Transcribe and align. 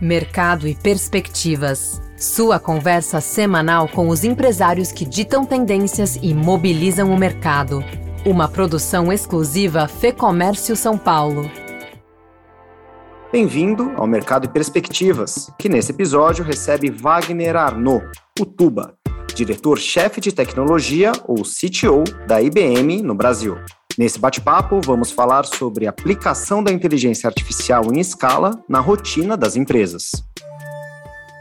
Mercado 0.00 0.66
e 0.66 0.74
Perspectivas. 0.74 2.00
Sua 2.16 2.58
conversa 2.58 3.20
semanal 3.20 3.88
com 3.88 4.08
os 4.08 4.24
empresários 4.24 4.90
que 4.90 5.04
ditam 5.04 5.44
tendências 5.44 6.18
e 6.20 6.34
mobilizam 6.34 7.12
o 7.12 7.18
mercado. 7.18 7.84
Uma 8.24 8.48
produção 8.48 9.12
exclusiva 9.12 9.86
Fê 9.88 10.12
Comércio 10.12 10.74
São 10.76 10.96
Paulo. 10.96 11.50
Bem-vindo 13.30 13.92
ao 13.96 14.06
Mercado 14.06 14.46
e 14.46 14.48
Perspectivas, 14.48 15.50
que 15.58 15.68
nesse 15.68 15.92
episódio 15.92 16.44
recebe 16.44 16.90
Wagner 16.90 17.56
Arnaud, 17.56 18.04
o 18.38 18.44
Tuba, 18.44 18.94
diretor-chefe 19.34 20.20
de 20.20 20.32
tecnologia 20.32 21.12
ou 21.26 21.42
CTO 21.42 22.04
da 22.26 22.42
IBM 22.42 23.02
no 23.02 23.14
Brasil. 23.14 23.56
Nesse 23.98 24.18
bate-papo, 24.18 24.80
vamos 24.82 25.10
falar 25.10 25.44
sobre 25.44 25.86
a 25.86 25.90
aplicação 25.90 26.64
da 26.64 26.72
inteligência 26.72 27.28
artificial 27.28 27.92
em 27.92 28.00
escala 28.00 28.64
na 28.66 28.80
rotina 28.80 29.36
das 29.36 29.54
empresas. 29.54 30.10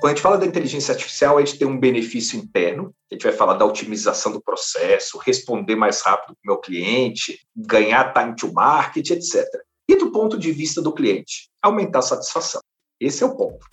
Quando 0.02 0.12
a 0.12 0.16
gente 0.16 0.22
fala 0.22 0.38
da 0.38 0.46
inteligência 0.46 0.94
artificial, 0.94 1.38
a 1.38 1.46
gente 1.46 1.60
tem 1.60 1.68
um 1.68 1.80
benefício 1.80 2.38
interno, 2.38 2.94
a 3.10 3.16
gente 3.16 3.24
vai 3.24 3.32
falar 3.32 3.54
da 3.54 3.66
otimização 3.66 4.34
do 4.34 4.42
processo, 4.42 5.18
responder 5.20 5.76
mais 5.76 6.02
rápido 6.02 6.36
para 6.36 6.52
o 6.52 6.54
meu 6.54 6.58
cliente, 6.58 7.40
ganhar 7.56 8.12
time 8.12 8.36
to 8.36 8.52
market, 8.52 9.12
etc. 9.12 9.46
E 9.88 9.96
do 9.96 10.12
ponto 10.12 10.38
de 10.38 10.52
vista 10.52 10.82
do 10.82 10.92
cliente, 10.92 11.50
aumentar 11.62 12.00
a 12.00 12.04
satisfação. 12.04 12.62
Esse 13.00 13.24
é 13.24 13.28
o 13.28 13.36
ponto. 13.38 13.66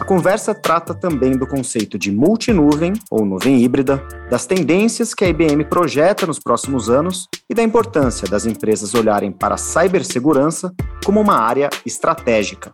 A 0.00 0.04
conversa 0.04 0.54
trata 0.54 0.94
também 0.94 1.36
do 1.36 1.46
conceito 1.46 1.98
de 1.98 2.10
multinuvem 2.10 2.92
ou 3.10 3.24
nuvem 3.24 3.62
híbrida, 3.62 3.98
das 4.28 4.46
tendências 4.46 5.14
que 5.14 5.24
a 5.24 5.28
IBM 5.28 5.64
projeta 5.66 6.26
nos 6.26 6.38
próximos 6.38 6.90
anos 6.90 7.28
e 7.48 7.54
da 7.54 7.62
importância 7.62 8.26
das 8.28 8.46
empresas 8.46 8.94
olharem 8.94 9.30
para 9.30 9.54
a 9.54 9.58
cibersegurança 9.58 10.74
como 11.04 11.20
uma 11.20 11.36
área 11.36 11.70
estratégica. 11.86 12.72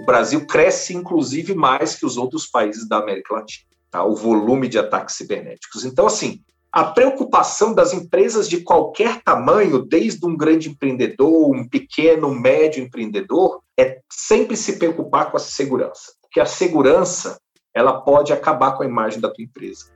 O 0.00 0.04
Brasil 0.04 0.44
cresce, 0.46 0.94
inclusive, 0.94 1.54
mais 1.54 1.94
que 1.94 2.06
os 2.06 2.16
outros 2.16 2.46
países 2.46 2.88
da 2.88 2.98
América 2.98 3.34
Latina, 3.34 3.66
tá? 3.90 4.04
o 4.04 4.14
volume 4.14 4.68
de 4.68 4.78
ataques 4.78 5.16
cibernéticos. 5.16 5.84
Então, 5.84 6.06
assim, 6.06 6.40
a 6.76 6.84
preocupação 6.84 7.72
das 7.72 7.94
empresas 7.94 8.46
de 8.46 8.60
qualquer 8.60 9.22
tamanho, 9.22 9.82
desde 9.82 10.26
um 10.26 10.36
grande 10.36 10.68
empreendedor, 10.68 11.50
um 11.50 11.66
pequeno, 11.66 12.28
médio 12.34 12.84
empreendedor, 12.84 13.62
é 13.80 14.00
sempre 14.12 14.58
se 14.58 14.78
preocupar 14.78 15.30
com 15.30 15.38
a 15.38 15.40
segurança, 15.40 16.12
porque 16.20 16.38
a 16.38 16.44
segurança 16.44 17.40
ela 17.74 18.02
pode 18.02 18.30
acabar 18.30 18.72
com 18.72 18.82
a 18.82 18.86
imagem 18.86 19.22
da 19.22 19.32
tua 19.32 19.42
empresa. 19.42 19.86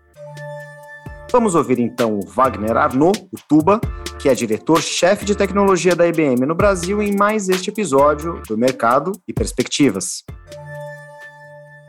Vamos 1.30 1.54
ouvir 1.54 1.78
então 1.78 2.18
o 2.18 2.26
Wagner 2.26 2.74
Arnaud, 2.74 3.28
o 3.30 3.36
Tuba, 3.46 3.78
que 4.18 4.30
é 4.30 4.34
diretor-chefe 4.34 5.26
de 5.26 5.34
tecnologia 5.34 5.94
da 5.94 6.06
IBM 6.06 6.46
no 6.46 6.54
Brasil, 6.54 7.02
em 7.02 7.14
mais 7.14 7.50
este 7.50 7.68
episódio 7.68 8.40
do 8.48 8.56
Mercado 8.56 9.12
e 9.28 9.34
Perspectivas. 9.34 10.24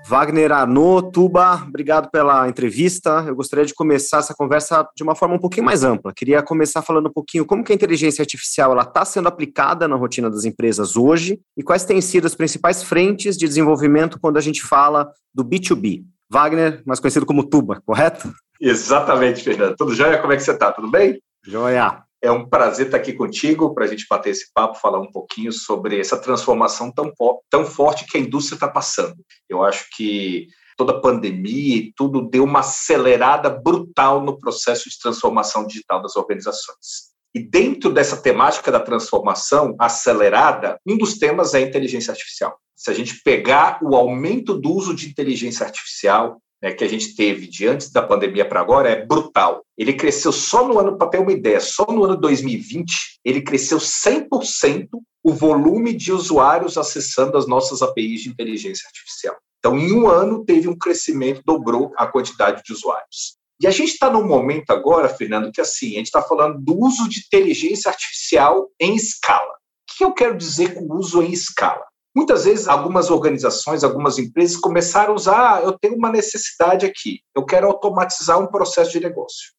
Wagner 0.08 0.52
Arnaud, 0.52 1.12
Tuba, 1.12 1.64
obrigado 1.68 2.10
pela 2.10 2.48
entrevista. 2.50 3.24
Eu 3.28 3.36
gostaria 3.36 3.66
de 3.66 3.74
começar 3.74 4.18
essa 4.18 4.34
conversa 4.34 4.86
de 4.96 5.04
uma 5.04 5.16
forma 5.16 5.36
um 5.36 5.40
pouquinho 5.40 5.66
mais 5.66 5.84
ampla. 5.84 6.14
Queria 6.14 6.42
começar 6.42 6.82
falando 6.82 7.08
um 7.08 7.12
pouquinho 7.12 7.46
como 7.46 7.64
que 7.64 7.72
a 7.72 7.76
inteligência 7.76 8.22
artificial 8.22 8.78
está 8.80 9.06
sendo 9.06 9.28
aplicada 9.28 9.88
na 9.88 9.96
rotina 9.96 10.30
das 10.30 10.44
empresas 10.44 10.98
hoje 10.98 11.40
e 11.56 11.64
quais 11.64 11.86
têm 11.86 12.02
sido 12.02 12.28
as 12.28 12.36
principais 12.36 12.84
frentes 12.84 13.38
de 13.38 13.48
desenvolvimento 13.48 14.20
quando 14.20 14.38
a 14.38 14.42
gente 14.42 14.64
fala 14.64 15.10
do 15.34 15.46
B2B. 15.46 16.04
Wagner, 16.30 16.82
mais 16.86 17.00
conhecido 17.00 17.26
como 17.26 17.48
Tuba, 17.48 17.82
correto? 17.86 18.34
Exatamente, 18.60 19.44
Fernando. 19.44 19.76
Tudo 19.76 19.94
jóia? 19.94 20.20
Como 20.20 20.34
é 20.34 20.36
que 20.36 20.44
você 20.44 20.52
está? 20.52 20.72
Tudo 20.72 20.90
bem? 20.90 21.22
Jóia. 21.46 22.04
É 22.22 22.32
um 22.32 22.48
prazer 22.48 22.86
estar 22.86 22.98
aqui 22.98 23.14
contigo 23.14 23.74
para 23.74 23.86
a 23.86 23.88
gente 23.88 24.06
bater 24.08 24.30
esse 24.30 24.52
papo, 24.54 24.80
falar 24.80 25.00
um 25.00 25.12
pouquinho 25.12 25.52
sobre 25.52 26.00
essa 26.00 26.18
transformação 26.18 26.92
tão, 26.92 27.12
tão 27.50 27.66
forte 27.66 28.06
que 28.06 28.18
a 28.18 28.22
indústria 28.22 28.56
está 28.56 28.68
passando. 28.68 29.16
Eu 29.50 29.64
acho 29.64 29.88
que 29.96 30.48
toda 30.78 30.94
a 30.94 31.02
pandemia 31.02 31.78
e 31.78 31.94
tudo 31.96 32.30
deu 32.30 32.44
uma 32.44 32.60
acelerada 32.60 33.50
brutal 33.50 34.22
no 34.22 34.38
processo 34.38 34.90
de 34.90 35.00
transformação 35.00 35.66
digital 35.66 36.02
das 36.02 36.16
organizações. 36.16 37.12
E 37.34 37.40
dentro 37.40 37.92
dessa 37.92 38.18
temática 38.18 38.72
da 38.72 38.80
transformação 38.80 39.76
acelerada, 39.80 40.78
um 40.86 40.98
dos 40.98 41.18
temas 41.18 41.54
é 41.54 41.60
a 41.60 41.62
inteligência 41.62 42.12
artificial. 42.12 42.58
Se 42.76 42.92
a 42.92 42.94
gente 42.94 43.22
pegar 43.24 43.80
o 43.82 43.96
aumento 43.96 44.60
do 44.60 44.72
uso 44.72 44.94
de 44.94 45.10
inteligência 45.10 45.66
artificial, 45.66 46.42
né, 46.62 46.72
que 46.72 46.84
a 46.84 46.88
gente 46.88 47.16
teve 47.16 47.48
de 47.48 47.68
antes 47.68 47.92
da 47.92 48.02
pandemia 48.02 48.48
para 48.48 48.60
agora 48.60 48.90
é 48.90 49.06
brutal. 49.06 49.64
Ele 49.78 49.94
cresceu 49.94 50.32
só 50.32 50.68
no 50.68 50.78
ano, 50.78 50.98
para 50.98 51.08
ter 51.08 51.20
uma 51.20 51.32
ideia, 51.32 51.60
só 51.60 51.86
no 51.86 52.04
ano 52.04 52.16
2020, 52.18 53.20
ele 53.26 53.42
cresceu 53.42 53.80
100% 53.80 54.88
o 55.24 55.34
volume 55.34 55.94
de 55.94 56.12
usuários 56.12 56.78
acessando 56.78 57.38
as 57.38 57.48
nossas 57.48 57.82
APIs 57.82 58.22
de 58.22 58.30
inteligência 58.30 58.88
artificial. 58.88 59.36
Então, 59.60 59.78
em 59.78 59.94
um 59.94 60.08
ano, 60.08 60.44
teve 60.44 60.68
um 60.68 60.78
crescimento, 60.78 61.44
dobrou 61.46 61.92
a 61.96 62.08
quantidade 62.08 62.64
de 62.64 62.74
usuários. 62.74 63.38
E 63.62 63.68
a 63.68 63.72
gente 63.72 63.92
está 63.92 64.10
num 64.10 64.26
momento 64.26 64.72
agora, 64.72 65.08
Fernando, 65.08 65.52
que 65.52 65.62
assim, 65.62 65.94
a 65.94 65.98
gente 65.98 66.08
está 66.08 66.24
falando 66.24 66.60
do 66.60 66.76
uso 66.80 67.08
de 67.08 67.20
inteligência 67.20 67.90
artificial 67.90 68.68
em 68.80 68.96
escala. 68.96 69.52
O 69.52 69.98
que 69.98 70.04
eu 70.04 70.14
quero 70.14 70.36
dizer 70.36 70.74
com 70.74 70.92
uso 70.96 71.22
em 71.22 71.32
escala? 71.32 71.86
Muitas 72.16 72.44
vezes, 72.44 72.68
algumas 72.68 73.10
organizações, 73.10 73.84
algumas 73.84 74.18
empresas 74.18 74.58
começaram 74.58 75.14
a 75.14 75.16
usar: 75.16 75.56
ah, 75.56 75.62
eu 75.62 75.78
tenho 75.80 75.96
uma 75.96 76.12
necessidade 76.12 76.86
aqui, 76.86 77.22
eu 77.36 77.46
quero 77.46 77.68
automatizar 77.68 78.40
um 78.40 78.48
processo 78.48 78.92
de 78.92 79.00
negócio. 79.00 79.52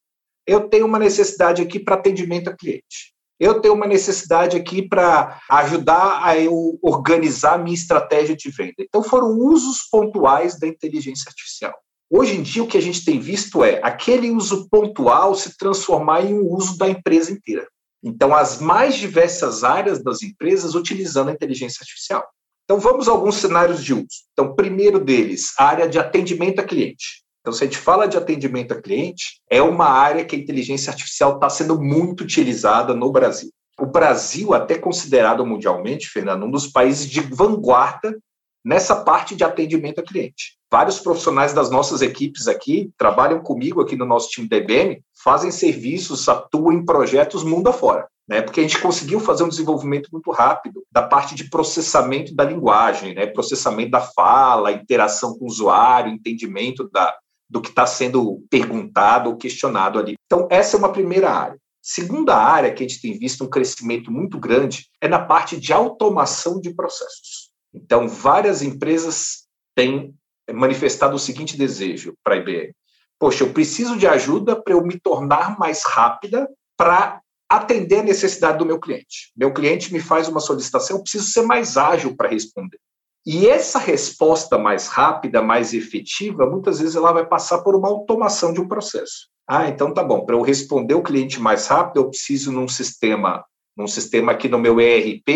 Eu 0.46 0.68
tenho 0.68 0.86
uma 0.86 0.98
necessidade 0.98 1.62
aqui 1.62 1.78
para 1.78 1.94
atendimento 1.94 2.48
a 2.48 2.56
cliente. 2.56 3.12
Eu 3.40 3.60
tenho 3.60 3.74
uma 3.74 3.86
necessidade 3.86 4.56
aqui 4.56 4.86
para 4.86 5.40
ajudar 5.50 6.24
a 6.24 6.38
eu 6.38 6.78
organizar 6.82 7.58
minha 7.58 7.74
estratégia 7.74 8.36
de 8.36 8.50
venda. 8.50 8.74
Então, 8.78 9.02
foram 9.02 9.36
usos 9.36 9.88
pontuais 9.90 10.58
da 10.58 10.66
inteligência 10.66 11.28
artificial. 11.28 11.74
Hoje 12.10 12.36
em 12.36 12.42
dia, 12.42 12.62
o 12.62 12.66
que 12.66 12.76
a 12.76 12.82
gente 12.82 13.04
tem 13.04 13.18
visto 13.18 13.64
é 13.64 13.80
aquele 13.82 14.30
uso 14.30 14.68
pontual 14.68 15.34
se 15.34 15.56
transformar 15.56 16.22
em 16.24 16.34
um 16.34 16.46
uso 16.52 16.76
da 16.76 16.88
empresa 16.88 17.32
inteira. 17.32 17.66
Então, 18.04 18.34
as 18.34 18.60
mais 18.60 18.96
diversas 18.96 19.64
áreas 19.64 20.02
das 20.02 20.22
empresas 20.22 20.74
utilizando 20.74 21.30
a 21.30 21.32
inteligência 21.32 21.78
artificial. 21.80 22.24
Então, 22.64 22.78
vamos 22.78 23.08
a 23.08 23.12
alguns 23.12 23.36
cenários 23.36 23.82
de 23.82 23.92
uso. 23.92 24.06
Então, 24.32 24.54
primeiro 24.54 25.00
deles, 25.00 25.52
a 25.58 25.64
área 25.64 25.88
de 25.88 25.98
atendimento 25.98 26.60
a 26.60 26.64
cliente. 26.64 27.22
Então, 27.40 27.52
se 27.52 27.64
a 27.64 27.66
gente 27.66 27.76
fala 27.76 28.06
de 28.06 28.16
atendimento 28.16 28.72
a 28.72 28.80
cliente, 28.80 29.40
é 29.50 29.60
uma 29.60 29.86
área 29.86 30.24
que 30.24 30.36
a 30.36 30.38
inteligência 30.38 30.90
artificial 30.90 31.34
está 31.34 31.50
sendo 31.50 31.80
muito 31.80 32.22
utilizada 32.22 32.94
no 32.94 33.10
Brasil. 33.10 33.50
O 33.80 33.86
Brasil, 33.86 34.54
até 34.54 34.78
considerado 34.78 35.44
mundialmente, 35.44 36.08
Fernando, 36.08 36.44
um 36.44 36.50
dos 36.50 36.68
países 36.68 37.10
de 37.10 37.20
vanguarda 37.20 38.16
nessa 38.64 38.94
parte 38.94 39.34
de 39.34 39.42
atendimento 39.42 39.98
a 39.98 40.04
cliente. 40.04 40.56
Vários 40.70 41.00
profissionais 41.00 41.52
das 41.52 41.68
nossas 41.68 42.00
equipes 42.00 42.46
aqui 42.46 42.90
trabalham 42.96 43.42
comigo 43.42 43.80
aqui 43.80 43.96
no 43.96 44.06
nosso 44.06 44.30
time 44.30 44.48
da 44.48 44.56
IBM, 44.56 45.02
fazem 45.24 45.50
serviços, 45.50 46.28
atuam 46.28 46.72
em 46.72 46.84
projetos 46.84 47.42
mundo 47.42 47.68
afora 47.68 48.06
né? 48.28 48.42
Porque 48.42 48.60
a 48.60 48.62
gente 48.62 48.80
conseguiu 48.80 49.20
fazer 49.20 49.44
um 49.44 49.48
desenvolvimento 49.48 50.08
muito 50.12 50.30
rápido 50.30 50.84
da 50.90 51.02
parte 51.02 51.34
de 51.34 51.48
processamento 51.48 52.34
da 52.34 52.44
linguagem, 52.44 53.14
né? 53.14 53.26
Processamento 53.26 53.90
da 53.90 54.00
fala, 54.00 54.72
interação 54.72 55.36
com 55.38 55.44
o 55.44 55.48
usuário, 55.48 56.12
entendimento 56.12 56.88
da, 56.90 57.16
do 57.48 57.60
que 57.60 57.68
está 57.68 57.86
sendo 57.86 58.44
perguntado 58.50 59.30
ou 59.30 59.36
questionado 59.36 59.98
ali. 59.98 60.14
Então, 60.26 60.46
essa 60.50 60.76
é 60.76 60.78
uma 60.78 60.92
primeira 60.92 61.30
área. 61.30 61.58
Segunda 61.82 62.36
área 62.36 62.72
que 62.72 62.84
a 62.84 62.86
gente 62.86 63.00
tem 63.00 63.18
visto 63.18 63.42
um 63.42 63.50
crescimento 63.50 64.10
muito 64.10 64.38
grande 64.38 64.86
é 65.00 65.08
na 65.08 65.18
parte 65.18 65.58
de 65.58 65.72
automação 65.72 66.60
de 66.60 66.72
processos. 66.72 67.50
Então, 67.74 68.08
várias 68.08 68.62
empresas 68.62 69.48
têm 69.74 70.14
manifestado 70.52 71.16
o 71.16 71.18
seguinte 71.18 71.56
desejo 71.56 72.14
para 72.22 72.34
a 72.34 72.38
IBM: 72.38 72.72
poxa, 73.18 73.44
eu 73.44 73.52
preciso 73.52 73.96
de 73.96 74.06
ajuda 74.06 74.60
para 74.60 74.74
eu 74.74 74.82
me 74.82 74.98
tornar 74.98 75.58
mais 75.58 75.84
rápida 75.84 76.48
para 76.76 77.21
atender 77.56 78.00
a 78.00 78.02
necessidade 78.02 78.58
do 78.58 78.64
meu 78.64 78.80
cliente. 78.80 79.30
Meu 79.36 79.52
cliente 79.52 79.92
me 79.92 80.00
faz 80.00 80.26
uma 80.26 80.40
solicitação, 80.40 80.96
eu 80.96 81.02
preciso 81.02 81.30
ser 81.30 81.42
mais 81.42 81.76
ágil 81.76 82.16
para 82.16 82.28
responder. 82.28 82.78
E 83.26 83.46
essa 83.46 83.78
resposta 83.78 84.58
mais 84.58 84.88
rápida, 84.88 85.42
mais 85.42 85.74
efetiva, 85.74 86.46
muitas 86.46 86.80
vezes 86.80 86.96
ela 86.96 87.12
vai 87.12 87.26
passar 87.26 87.58
por 87.58 87.76
uma 87.76 87.88
automação 87.88 88.54
de 88.54 88.60
um 88.60 88.66
processo. 88.66 89.28
Ah, 89.46 89.68
então 89.68 89.92
tá 89.92 90.02
bom, 90.02 90.24
para 90.24 90.34
eu 90.34 90.40
responder 90.40 90.94
o 90.94 91.02
cliente 91.02 91.38
mais 91.38 91.66
rápido, 91.66 91.98
eu 91.98 92.08
preciso 92.08 92.50
num 92.50 92.66
sistema, 92.66 93.44
num 93.76 93.86
sistema 93.86 94.32
aqui 94.32 94.48
no 94.48 94.58
meu 94.58 94.80
ERP, 94.80 95.26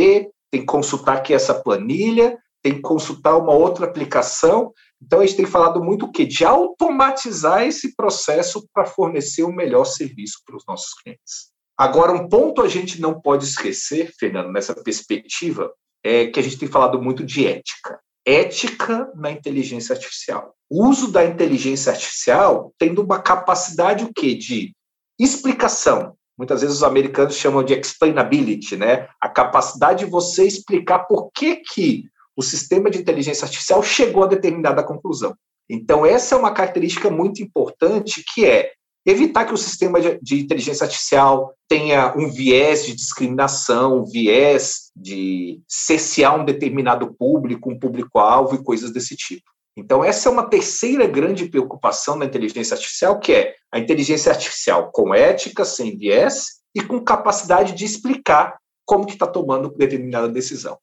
tem 0.50 0.60
que 0.60 0.64
consultar 0.64 1.18
aqui 1.18 1.34
essa 1.34 1.54
planilha, 1.54 2.38
tem 2.62 2.76
que 2.76 2.80
consultar 2.80 3.36
uma 3.36 3.52
outra 3.52 3.84
aplicação. 3.84 4.72
Então 5.02 5.20
a 5.20 5.26
gente 5.26 5.36
tem 5.36 5.46
falado 5.46 5.84
muito 5.84 6.06
o 6.06 6.12
quê? 6.12 6.24
De 6.24 6.46
automatizar 6.46 7.62
esse 7.64 7.94
processo 7.94 8.66
para 8.72 8.86
fornecer 8.86 9.42
o 9.42 9.48
um 9.48 9.54
melhor 9.54 9.84
serviço 9.84 10.40
para 10.46 10.56
os 10.56 10.64
nossos 10.66 10.94
clientes. 10.94 11.54
Agora, 11.76 12.12
um 12.12 12.28
ponto 12.28 12.62
a 12.62 12.68
gente 12.68 13.00
não 13.00 13.20
pode 13.20 13.44
esquecer, 13.44 14.12
Fernando, 14.18 14.50
nessa 14.50 14.74
perspectiva, 14.74 15.70
é 16.02 16.26
que 16.26 16.40
a 16.40 16.42
gente 16.42 16.58
tem 16.58 16.68
falado 16.68 17.00
muito 17.02 17.24
de 17.24 17.46
ética. 17.46 18.00
Ética 18.24 19.10
na 19.14 19.30
inteligência 19.30 19.94
artificial. 19.94 20.54
O 20.70 20.88
uso 20.88 21.12
da 21.12 21.24
inteligência 21.24 21.92
artificial 21.92 22.72
tendo 22.78 23.02
uma 23.02 23.20
capacidade 23.20 24.04
o 24.04 24.12
quê? 24.12 24.34
De 24.34 24.74
explicação. 25.18 26.16
Muitas 26.36 26.60
vezes 26.60 26.76
os 26.76 26.82
americanos 26.82 27.36
chamam 27.36 27.62
de 27.62 27.74
explainability, 27.74 28.76
né? 28.76 29.08
A 29.20 29.28
capacidade 29.28 30.04
de 30.04 30.10
você 30.10 30.44
explicar 30.44 31.00
por 31.00 31.30
que, 31.32 31.56
que 31.56 32.04
o 32.36 32.42
sistema 32.42 32.90
de 32.90 32.98
inteligência 32.98 33.44
artificial 33.44 33.82
chegou 33.82 34.24
a 34.24 34.28
determinada 34.28 34.82
conclusão. 34.82 35.34
Então, 35.68 36.04
essa 36.04 36.34
é 36.34 36.38
uma 36.38 36.52
característica 36.52 37.10
muito 37.10 37.42
importante, 37.42 38.22
que 38.34 38.44
é 38.44 38.72
evitar 39.06 39.44
que 39.44 39.54
o 39.54 39.56
sistema 39.56 40.00
de, 40.00 40.18
de, 40.20 40.40
inteligência 40.40 40.84
artificial 40.84 41.54
tenha 41.68 42.12
um 42.16 42.28
viés 42.28 42.84
de 42.84 42.94
discriminação, 42.94 44.00
um 44.00 44.04
viés 44.04 44.90
de 44.96 45.60
cessear 45.68 46.38
um 46.38 46.44
determinado 46.44 47.14
público, 47.14 47.70
um 47.70 47.78
público-alvo 47.78 48.56
e 48.56 48.64
coisas 48.64 48.92
desse 48.92 49.14
tipo. 49.14 49.44
Então, 49.78 50.02
essa 50.02 50.28
é 50.28 50.32
uma 50.32 50.48
terceira 50.48 51.06
grande 51.06 51.48
preocupação 51.48 52.18
da 52.18 52.24
inteligência 52.24 52.74
artificial, 52.74 53.20
que 53.20 53.32
é 53.32 53.54
a 53.70 53.78
inteligência 53.78 54.32
artificial 54.32 54.90
com 54.90 55.14
ética, 55.14 55.64
sem 55.64 55.96
viés 55.96 56.62
e 56.74 56.82
com 56.82 57.04
capacidade 57.04 57.74
de 57.74 57.84
explicar 57.84 58.58
como 58.84 59.06
que 59.06 59.12
está 59.12 59.26
tomando 59.26 59.70
determinada 59.76 60.28
decisão. 60.28 60.78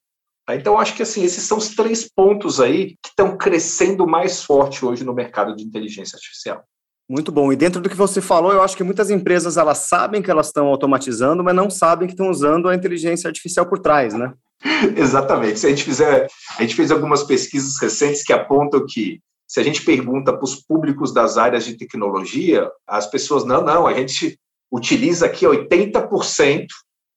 Tá? 0.46 0.54
Então, 0.54 0.78
acho 0.78 0.94
que 0.94 1.02
assim, 1.02 1.24
esses 1.24 1.42
são 1.42 1.58
os 1.58 1.74
três 1.74 2.08
pontos 2.08 2.60
aí 2.60 2.96
que 3.02 3.08
estão 3.08 3.36
crescendo 3.36 4.06
mais 4.06 4.42
forte 4.42 4.84
hoje 4.84 5.04
no 5.04 5.12
mercado 5.12 5.54
de 5.56 5.64
inteligência 5.64 6.16
artificial. 6.16 6.62
Muito 7.08 7.30
bom. 7.30 7.52
E 7.52 7.56
dentro 7.56 7.80
do 7.80 7.88
que 7.88 7.96
você 7.96 8.20
falou, 8.20 8.52
eu 8.52 8.62
acho 8.62 8.76
que 8.76 8.82
muitas 8.82 9.10
empresas 9.10 9.56
elas 9.56 9.78
sabem 9.78 10.22
que 10.22 10.30
elas 10.30 10.46
estão 10.46 10.66
automatizando, 10.66 11.44
mas 11.44 11.54
não 11.54 11.68
sabem 11.68 12.08
que 12.08 12.14
estão 12.14 12.30
usando 12.30 12.68
a 12.68 12.74
inteligência 12.74 13.28
artificial 13.28 13.66
por 13.66 13.78
trás, 13.78 14.14
né? 14.14 14.32
Exatamente. 14.96 15.60
Se 15.60 15.66
a 15.66 15.70
gente 15.70 15.84
fizer, 15.84 16.26
a 16.58 16.62
gente 16.62 16.74
fez 16.74 16.90
algumas 16.90 17.22
pesquisas 17.22 17.78
recentes 17.78 18.22
que 18.22 18.32
apontam 18.32 18.86
que 18.86 19.20
se 19.46 19.60
a 19.60 19.62
gente 19.62 19.84
pergunta 19.84 20.32
para 20.32 20.44
os 20.44 20.56
públicos 20.56 21.12
das 21.12 21.36
áreas 21.36 21.64
de 21.64 21.76
tecnologia, 21.76 22.70
as 22.86 23.06
pessoas 23.06 23.44
não, 23.44 23.62
não, 23.62 23.86
a 23.86 23.92
gente 23.92 24.38
utiliza 24.72 25.26
aqui 25.26 25.44
80% 25.44 26.66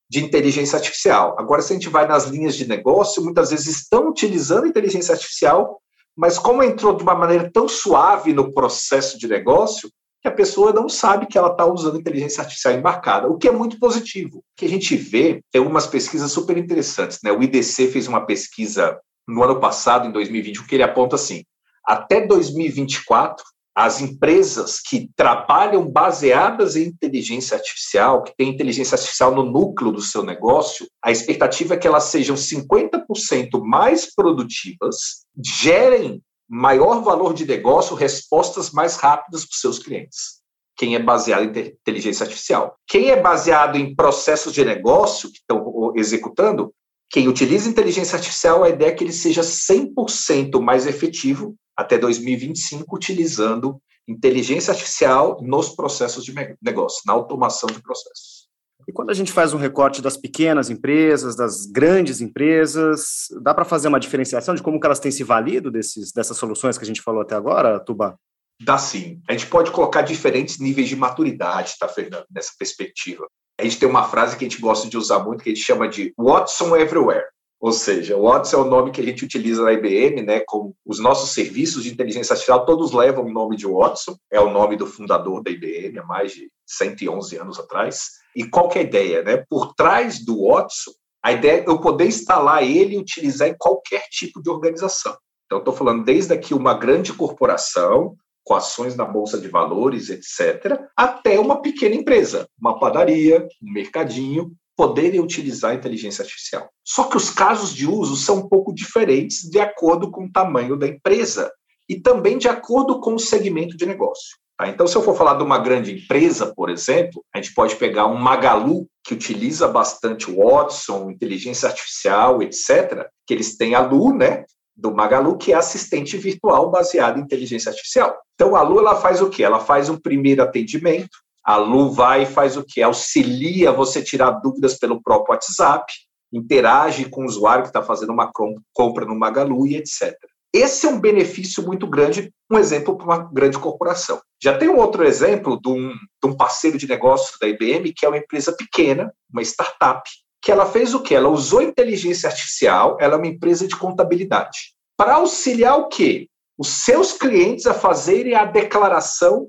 de 0.09 0.23
inteligência 0.23 0.77
artificial. 0.77 1.35
Agora, 1.39 1.61
se 1.61 1.73
a 1.73 1.75
gente 1.75 1.89
vai 1.89 2.07
nas 2.07 2.25
linhas 2.25 2.55
de 2.55 2.67
negócio, 2.67 3.23
muitas 3.23 3.51
vezes 3.51 3.67
estão 3.67 4.09
utilizando 4.09 4.67
inteligência 4.67 5.13
artificial 5.13 5.81
mas 6.17 6.39
como 6.39 6.63
entrou 6.63 6.95
de 6.95 7.03
uma 7.03 7.13
maneira 7.13 7.49
tão 7.53 7.69
suave 7.69 8.33
no 8.33 8.51
processo 8.51 9.19
de 9.19 9.27
negócio, 9.27 9.89
que 10.19 10.27
a 10.27 10.31
pessoa 10.31 10.73
não 10.73 10.89
sabe 10.89 11.27
que 11.27 11.37
ela 11.37 11.51
está 11.51 11.63
usando 11.65 11.99
inteligência 11.99 12.41
artificial 12.41 12.73
embarcada, 12.73 13.27
o 13.27 13.37
que 13.37 13.47
é 13.47 13.51
muito 13.51 13.79
positivo. 13.79 14.39
O 14.39 14.43
que 14.55 14.65
a 14.65 14.69
gente 14.69 14.95
vê, 14.95 15.41
tem 15.51 15.59
algumas 15.59 15.85
pesquisas 15.85 16.31
super 16.31 16.57
interessantes. 16.57 17.19
Né? 17.23 17.31
O 17.31 17.43
IDC 17.43 17.89
fez 17.89 18.07
uma 18.07 18.25
pesquisa 18.25 18.99
no 19.27 19.43
ano 19.43 19.59
passado, 19.59 20.07
em 20.07 20.11
2020, 20.11 20.63
que 20.63 20.75
ele 20.75 20.83
aponta 20.83 21.15
assim, 21.15 21.43
até 21.85 22.25
2024, 22.25 23.45
as 23.77 24.01
empresas 24.01 24.79
que 24.79 25.07
trabalham 25.15 25.87
baseadas 25.87 26.75
em 26.75 26.85
inteligência 26.85 27.55
artificial, 27.55 28.23
que 28.23 28.35
têm 28.35 28.49
inteligência 28.49 28.95
artificial 28.95 29.35
no 29.35 29.43
núcleo 29.43 29.91
do 29.91 30.01
seu 30.01 30.23
negócio, 30.23 30.87
a 30.99 31.11
expectativa 31.11 31.75
é 31.75 31.77
que 31.77 31.87
elas 31.87 32.05
sejam 32.05 32.35
50% 32.35 33.63
mais 33.63 34.15
produtivas, 34.15 35.23
gerem 35.45 36.23
maior 36.49 37.03
valor 37.03 37.35
de 37.35 37.45
negócio, 37.45 37.95
respostas 37.95 38.71
mais 38.71 38.95
rápidas 38.95 39.45
para 39.45 39.53
os 39.53 39.61
seus 39.61 39.77
clientes. 39.77 40.41
Quem 40.75 40.95
é 40.95 40.99
baseado 40.99 41.43
em 41.43 41.67
inteligência 41.67 42.23
artificial. 42.23 42.75
Quem 42.87 43.11
é 43.11 43.21
baseado 43.21 43.75
em 43.75 43.93
processos 43.93 44.53
de 44.53 44.65
negócio 44.65 45.31
que 45.31 45.37
estão 45.37 45.93
executando, 45.95 46.73
quem 47.11 47.27
utiliza 47.27 47.69
inteligência 47.69 48.15
artificial, 48.15 48.63
a 48.63 48.69
ideia 48.69 48.89
é 48.89 48.91
que 48.95 49.03
ele 49.03 49.13
seja 49.13 49.41
100% 49.41 50.59
mais 50.59 50.87
efetivo 50.87 51.55
até 51.77 51.97
2025, 51.97 52.95
utilizando 52.95 53.79
inteligência 54.07 54.71
artificial 54.71 55.37
nos 55.41 55.69
processos 55.69 56.23
de 56.23 56.33
negócio, 56.61 57.01
na 57.05 57.13
automação 57.13 57.67
de 57.67 57.81
processos. 57.81 58.47
E 58.87 58.91
quando 58.93 59.09
a 59.09 59.13
gente 59.13 59.33
faz 59.33 59.53
um 59.53 59.57
recorte 59.57 60.01
das 60.01 60.15
pequenas 60.15 60.69
empresas, 60.69 61.35
das 61.35 61.65
grandes 61.65 62.21
empresas, 62.21 63.27
dá 63.41 63.53
para 63.53 63.65
fazer 63.65 63.89
uma 63.89 63.99
diferenciação 63.99 64.55
de 64.55 64.63
como 64.63 64.79
que 64.79 64.85
elas 64.85 64.99
têm 64.99 65.11
se 65.11 65.25
valido 65.25 65.69
desses, 65.69 66.13
dessas 66.13 66.37
soluções 66.37 66.77
que 66.77 66.85
a 66.85 66.87
gente 66.87 67.01
falou 67.01 67.21
até 67.21 67.35
agora, 67.35 67.79
Tuba? 67.81 68.17
Dá 68.61 68.77
sim. 68.77 69.21
A 69.27 69.33
gente 69.33 69.47
pode 69.47 69.71
colocar 69.71 70.03
diferentes 70.03 70.57
níveis 70.57 70.87
de 70.87 70.95
maturidade, 70.95 71.73
tá, 71.77 71.87
Fernando, 71.87 72.25
nessa 72.31 72.53
perspectiva. 72.57 73.27
A 73.59 73.63
gente 73.63 73.77
tem 73.77 73.89
uma 73.89 74.07
frase 74.07 74.37
que 74.37 74.45
a 74.45 74.49
gente 74.49 74.61
gosta 74.61 74.87
de 74.87 74.97
usar 74.97 75.19
muito, 75.19 75.43
que 75.43 75.49
a 75.49 75.53
gente 75.53 75.65
chama 75.65 75.89
de 75.89 76.13
Watson 76.17 76.75
Everywhere. 76.75 77.25
Ou 77.59 77.71
seja, 77.71 78.15
o 78.15 78.23
Watson 78.23 78.57
é 78.57 78.61
o 78.61 78.69
nome 78.69 78.91
que 78.91 79.01
a 79.01 79.03
gente 79.03 79.25
utiliza 79.25 79.63
na 79.63 79.73
IBM, 79.73 80.21
né? 80.21 80.41
Com 80.45 80.73
os 80.85 80.99
nossos 80.99 81.31
serviços 81.31 81.83
de 81.83 81.91
inteligência 81.91 82.33
artificial, 82.33 82.65
todos 82.65 82.91
levam 82.91 83.25
o 83.25 83.31
nome 83.31 83.57
de 83.57 83.65
Watson, 83.65 84.15
é 84.31 84.39
o 84.39 84.51
nome 84.51 84.75
do 84.75 84.85
fundador 84.85 85.41
da 85.41 85.49
IBM 85.49 85.97
há 85.97 86.05
mais 86.05 86.33
de 86.33 86.51
111 86.67 87.35
anos 87.37 87.59
atrás. 87.59 88.09
E 88.35 88.47
qual 88.47 88.71
é 88.75 88.79
a 88.79 88.83
ideia, 88.83 89.23
né? 89.23 89.43
Por 89.49 89.73
trás 89.73 90.23
do 90.23 90.47
Watson, 90.47 90.91
a 91.23 91.31
ideia 91.31 91.61
é 91.61 91.67
eu 91.67 91.79
poder 91.79 92.05
instalar 92.05 92.63
ele 92.63 92.95
e 92.95 92.99
utilizar 92.99 93.47
em 93.47 93.55
qualquer 93.57 94.03
tipo 94.11 94.41
de 94.41 94.49
organização. 94.49 95.17
Então, 95.45 95.59
estou 95.59 95.73
falando 95.73 96.03
desde 96.03 96.33
aqui 96.33 96.53
uma 96.53 96.73
grande 96.73 97.11
corporação, 97.11 98.15
com 98.43 98.53
ações 98.53 98.95
na 98.95 99.03
bolsa 99.03 99.39
de 99.39 99.47
valores, 99.47 100.09
etc., 100.09 100.79
até 100.95 101.39
uma 101.39 101.61
pequena 101.61 101.95
empresa, 101.95 102.47
uma 102.59 102.79
padaria, 102.79 103.45
um 103.61 103.73
mercadinho, 103.73 104.53
poderem 104.77 105.19
utilizar 105.19 105.71
a 105.71 105.75
inteligência 105.75 106.21
artificial. 106.21 106.69
Só 106.85 107.05
que 107.05 107.17
os 107.17 107.31
casos 107.31 107.73
de 107.73 107.87
uso 107.87 108.15
são 108.15 108.37
um 108.37 108.47
pouco 108.47 108.73
diferentes 108.73 109.41
de 109.49 109.59
acordo 109.59 110.11
com 110.11 110.25
o 110.25 110.31
tamanho 110.31 110.77
da 110.77 110.87
empresa 110.87 111.51
e 111.89 111.99
também 111.99 112.37
de 112.37 112.47
acordo 112.47 112.99
com 112.99 113.15
o 113.15 113.19
segmento 113.19 113.75
de 113.75 113.87
negócio. 113.87 114.37
Tá? 114.55 114.67
Então, 114.67 114.87
se 114.87 114.95
eu 114.95 115.01
for 115.01 115.15
falar 115.15 115.35
de 115.35 115.43
uma 115.43 115.57
grande 115.57 115.95
empresa, 115.95 116.53
por 116.55 116.69
exemplo, 116.69 117.23
a 117.33 117.41
gente 117.41 117.53
pode 117.53 117.75
pegar 117.75 118.05
um 118.05 118.15
Magalu, 118.15 118.87
que 119.03 119.13
utiliza 119.13 119.67
bastante 119.67 120.31
Watson, 120.31 121.09
inteligência 121.09 121.69
artificial, 121.69 122.41
etc., 122.43 123.07
que 123.25 123.33
eles 123.33 123.57
têm 123.57 123.73
a 123.73 123.81
Lu, 123.81 124.13
né, 124.13 124.45
do 124.75 124.93
Magalu, 124.93 125.37
que 125.37 125.53
é 125.53 125.55
assistente 125.55 126.17
virtual 126.17 126.69
baseada 126.69 127.19
em 127.19 127.23
inteligência 127.23 127.69
artificial. 127.69 128.15
Então, 128.35 128.55
a 128.55 128.61
Lu 128.61 128.79
ela 128.79 128.95
faz 128.95 129.21
o 129.21 129.29
quê? 129.29 129.43
Ela 129.43 129.59
faz 129.59 129.89
um 129.89 129.97
primeiro 129.97 130.43
atendimento, 130.43 131.17
a 131.47 131.55
Lu 131.55 131.89
vai 131.89 132.23
e 132.23 132.25
faz 132.25 132.57
o 132.57 132.63
quê? 132.63 132.81
Auxilia 132.81 133.71
você 133.71 134.03
tirar 134.03 134.31
dúvidas 134.31 134.77
pelo 134.77 135.01
próprio 135.01 135.33
WhatsApp, 135.33 135.93
interage 136.31 137.05
com 137.05 137.21
o 137.21 137.25
usuário 137.25 137.63
que 137.63 137.69
está 137.69 137.81
fazendo 137.81 138.11
uma 138.11 138.29
compra 138.73 139.05
no 139.05 139.17
Magalu 139.17 139.65
e 139.65 139.77
etc. 139.77 140.13
Esse 140.53 140.85
é 140.85 140.89
um 140.89 140.99
benefício 140.99 141.65
muito 141.65 141.87
grande, 141.87 142.33
um 142.51 142.57
exemplo 142.57 142.97
para 142.97 143.05
uma 143.05 143.31
grande 143.31 143.57
corporação. 143.57 144.19
Já 144.43 144.57
tem 144.57 144.67
um 144.67 144.75
outro 144.75 145.05
exemplo 145.05 145.57
de 145.61 145.69
um, 145.69 145.89
de 145.89 146.29
um 146.29 146.35
parceiro 146.35 146.77
de 146.77 146.85
negócio 146.85 147.37
da 147.39 147.47
IBM, 147.47 147.93
que 147.93 148.05
é 148.05 148.09
uma 148.09 148.17
empresa 148.17 148.51
pequena, 148.51 149.09
uma 149.31 149.41
startup, 149.41 150.01
que 150.41 150.51
ela 150.51 150.65
fez 150.65 150.93
o 150.93 151.01
quê? 151.01 151.15
Ela 151.15 151.29
usou 151.29 151.61
inteligência 151.61 152.27
artificial, 152.27 152.97
ela 152.99 153.13
é 153.13 153.17
uma 153.17 153.27
empresa 153.27 153.65
de 153.65 153.75
contabilidade, 153.77 154.73
para 154.97 155.15
auxiliar 155.15 155.77
o 155.77 155.87
quê? 155.87 156.27
Os 156.57 156.67
seus 156.67 157.13
clientes 157.13 157.65
a 157.67 157.73
fazerem 157.73 158.35
a 158.35 158.43
declaração 158.43 159.47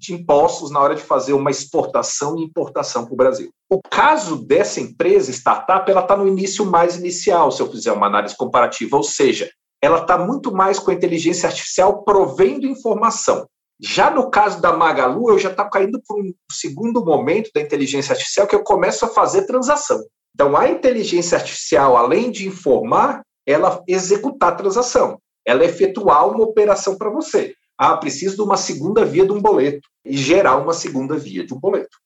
de 0.00 0.14
impostos 0.14 0.70
na 0.70 0.80
hora 0.80 0.94
de 0.94 1.02
fazer 1.02 1.34
uma 1.34 1.50
exportação 1.50 2.38
e 2.38 2.42
importação 2.42 3.04
para 3.04 3.12
o 3.12 3.16
Brasil. 3.16 3.50
O 3.70 3.82
caso 3.82 4.36
dessa 4.46 4.80
empresa, 4.80 5.30
startup, 5.30 5.88
ela 5.90 6.00
está 6.00 6.16
no 6.16 6.26
início 6.26 6.64
mais 6.64 6.96
inicial, 6.96 7.52
se 7.52 7.60
eu 7.60 7.70
fizer 7.70 7.92
uma 7.92 8.06
análise 8.06 8.34
comparativa, 8.34 8.96
ou 8.96 9.02
seja, 9.02 9.50
ela 9.82 10.00
está 10.00 10.16
muito 10.16 10.50
mais 10.50 10.78
com 10.78 10.90
a 10.90 10.94
inteligência 10.94 11.46
artificial 11.46 12.02
provendo 12.02 12.66
informação. 12.66 13.46
Já 13.78 14.10
no 14.10 14.30
caso 14.30 14.60
da 14.60 14.74
Magalu, 14.74 15.30
eu 15.30 15.38
já 15.38 15.50
está 15.50 15.68
caindo 15.68 16.00
para 16.06 16.16
um 16.16 16.32
segundo 16.50 17.04
momento 17.04 17.50
da 17.54 17.60
inteligência 17.60 18.12
artificial 18.12 18.46
que 18.46 18.54
eu 18.54 18.64
começo 18.64 19.04
a 19.04 19.08
fazer 19.08 19.46
transação. 19.46 20.00
Então, 20.34 20.56
a 20.56 20.68
inteligência 20.68 21.36
artificial, 21.36 21.96
além 21.96 22.30
de 22.30 22.48
informar, 22.48 23.20
ela 23.46 23.82
executar 23.86 24.52
a 24.52 24.56
transação, 24.56 25.18
ela 25.46 25.64
efetuar 25.64 26.28
uma 26.28 26.44
operação 26.44 26.96
para 26.96 27.10
você. 27.10 27.54
Ah, 27.82 27.96
preciso 27.96 28.36
de 28.36 28.42
uma 28.42 28.58
segunda 28.58 29.06
via 29.06 29.24
de 29.24 29.32
um 29.32 29.40
boleto 29.40 29.88
e 30.04 30.14
gerar 30.14 30.58
uma 30.58 30.74
segunda 30.74 31.16
via 31.16 31.46
de 31.46 31.54
um 31.54 31.58
boleto. 31.58 31.96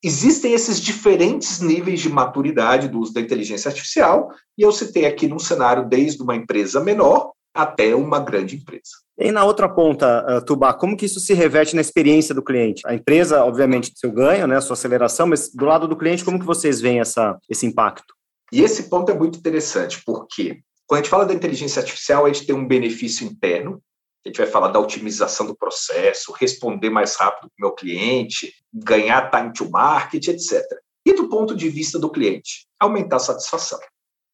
Existem 0.00 0.52
esses 0.52 0.80
diferentes 0.80 1.58
níveis 1.58 2.00
de 2.00 2.08
maturidade 2.08 2.86
do 2.86 3.00
uso 3.00 3.12
da 3.12 3.20
inteligência 3.20 3.68
artificial, 3.68 4.30
e 4.56 4.62
eu 4.62 4.70
citei 4.70 5.06
aqui 5.06 5.26
num 5.26 5.40
cenário 5.40 5.88
desde 5.88 6.22
uma 6.22 6.36
empresa 6.36 6.78
menor 6.78 7.32
até 7.52 7.96
uma 7.96 8.20
grande 8.20 8.54
empresa. 8.54 8.92
E 9.18 9.32
na 9.32 9.44
outra 9.44 9.68
ponta, 9.68 10.24
uh, 10.24 10.44
Tubá, 10.44 10.72
como 10.72 10.96
que 10.96 11.06
isso 11.06 11.18
se 11.18 11.34
reverte 11.34 11.74
na 11.74 11.80
experiência 11.80 12.32
do 12.32 12.42
cliente? 12.42 12.82
A 12.86 12.94
empresa, 12.94 13.42
obviamente, 13.42 13.90
seu 13.96 14.12
ganho, 14.12 14.46
né, 14.46 14.60
sua 14.60 14.74
aceleração, 14.74 15.26
mas 15.26 15.50
do 15.52 15.64
lado 15.64 15.88
do 15.88 15.96
cliente, 15.96 16.24
como 16.24 16.38
que 16.38 16.46
vocês 16.46 16.80
veem 16.80 17.00
essa, 17.00 17.36
esse 17.50 17.66
impacto? 17.66 18.14
E 18.52 18.62
esse 18.62 18.84
ponto 18.84 19.10
é 19.10 19.18
muito 19.18 19.36
interessante, 19.36 20.00
porque 20.06 20.60
quando 20.86 21.00
a 21.00 21.02
gente 21.02 21.10
fala 21.10 21.26
da 21.26 21.34
inteligência 21.34 21.80
artificial, 21.80 22.24
a 22.24 22.32
gente 22.32 22.46
tem 22.46 22.54
um 22.54 22.68
benefício 22.68 23.26
interno, 23.26 23.82
a 24.24 24.28
gente 24.28 24.38
vai 24.38 24.46
falar 24.46 24.68
da 24.68 24.80
otimização 24.80 25.46
do 25.46 25.56
processo, 25.56 26.32
responder 26.32 26.90
mais 26.90 27.14
rápido 27.16 27.50
para 27.50 27.66
o 27.66 27.68
meu 27.68 27.72
cliente, 27.72 28.52
ganhar 28.72 29.30
time 29.30 29.52
to 29.52 29.70
market, 29.70 30.28
etc. 30.28 30.62
E 31.04 31.12
do 31.12 31.28
ponto 31.28 31.54
de 31.54 31.68
vista 31.68 31.98
do 31.98 32.10
cliente, 32.10 32.66
aumentar 32.80 33.16
a 33.16 33.20
satisfação. 33.20 33.78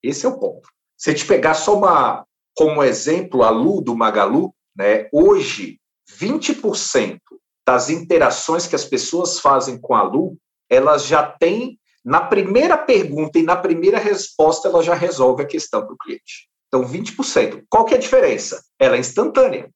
Esse 0.03 0.25
é 0.25 0.29
o 0.29 0.39
ponto. 0.39 0.69
Se 0.97 1.11
a 1.11 1.13
gente 1.13 1.27
pegar 1.27 1.55
só 1.55 1.77
uma, 1.77 2.25
como 2.55 2.85
exemplo 2.85 3.43
a 3.43 3.51
Lu 3.51 3.81
do 3.81 3.97
Magalu, 3.97 4.55
né, 4.77 5.09
hoje 5.13 5.81
20% 6.19 7.19
das 7.67 7.91
interações 7.91 8.67
que 8.67 8.77
as 8.77 8.85
pessoas 8.85 9.41
fazem 9.41 9.81
com 9.81 9.95
a 9.95 10.03
Lu, 10.03 10.37
elas 10.69 11.07
já 11.07 11.23
têm, 11.23 11.79
na 12.05 12.21
primeira 12.21 12.79
pergunta 12.79 13.39
e 13.39 13.43
na 13.43 13.57
primeira 13.57 13.99
resposta, 13.99 14.69
ela 14.69 14.83
já 14.83 14.95
resolve 14.95 15.43
a 15.43 15.47
questão 15.47 15.85
para 15.85 15.95
o 15.95 15.99
cliente. 15.99 16.49
Então, 16.69 16.85
20%. 16.85 17.65
Qual 17.69 17.85
que 17.85 17.95
é 17.95 17.97
a 17.97 18.01
diferença? 18.01 18.63
Ela 18.79 18.97
é 18.97 19.01
instantânea. 19.01 19.69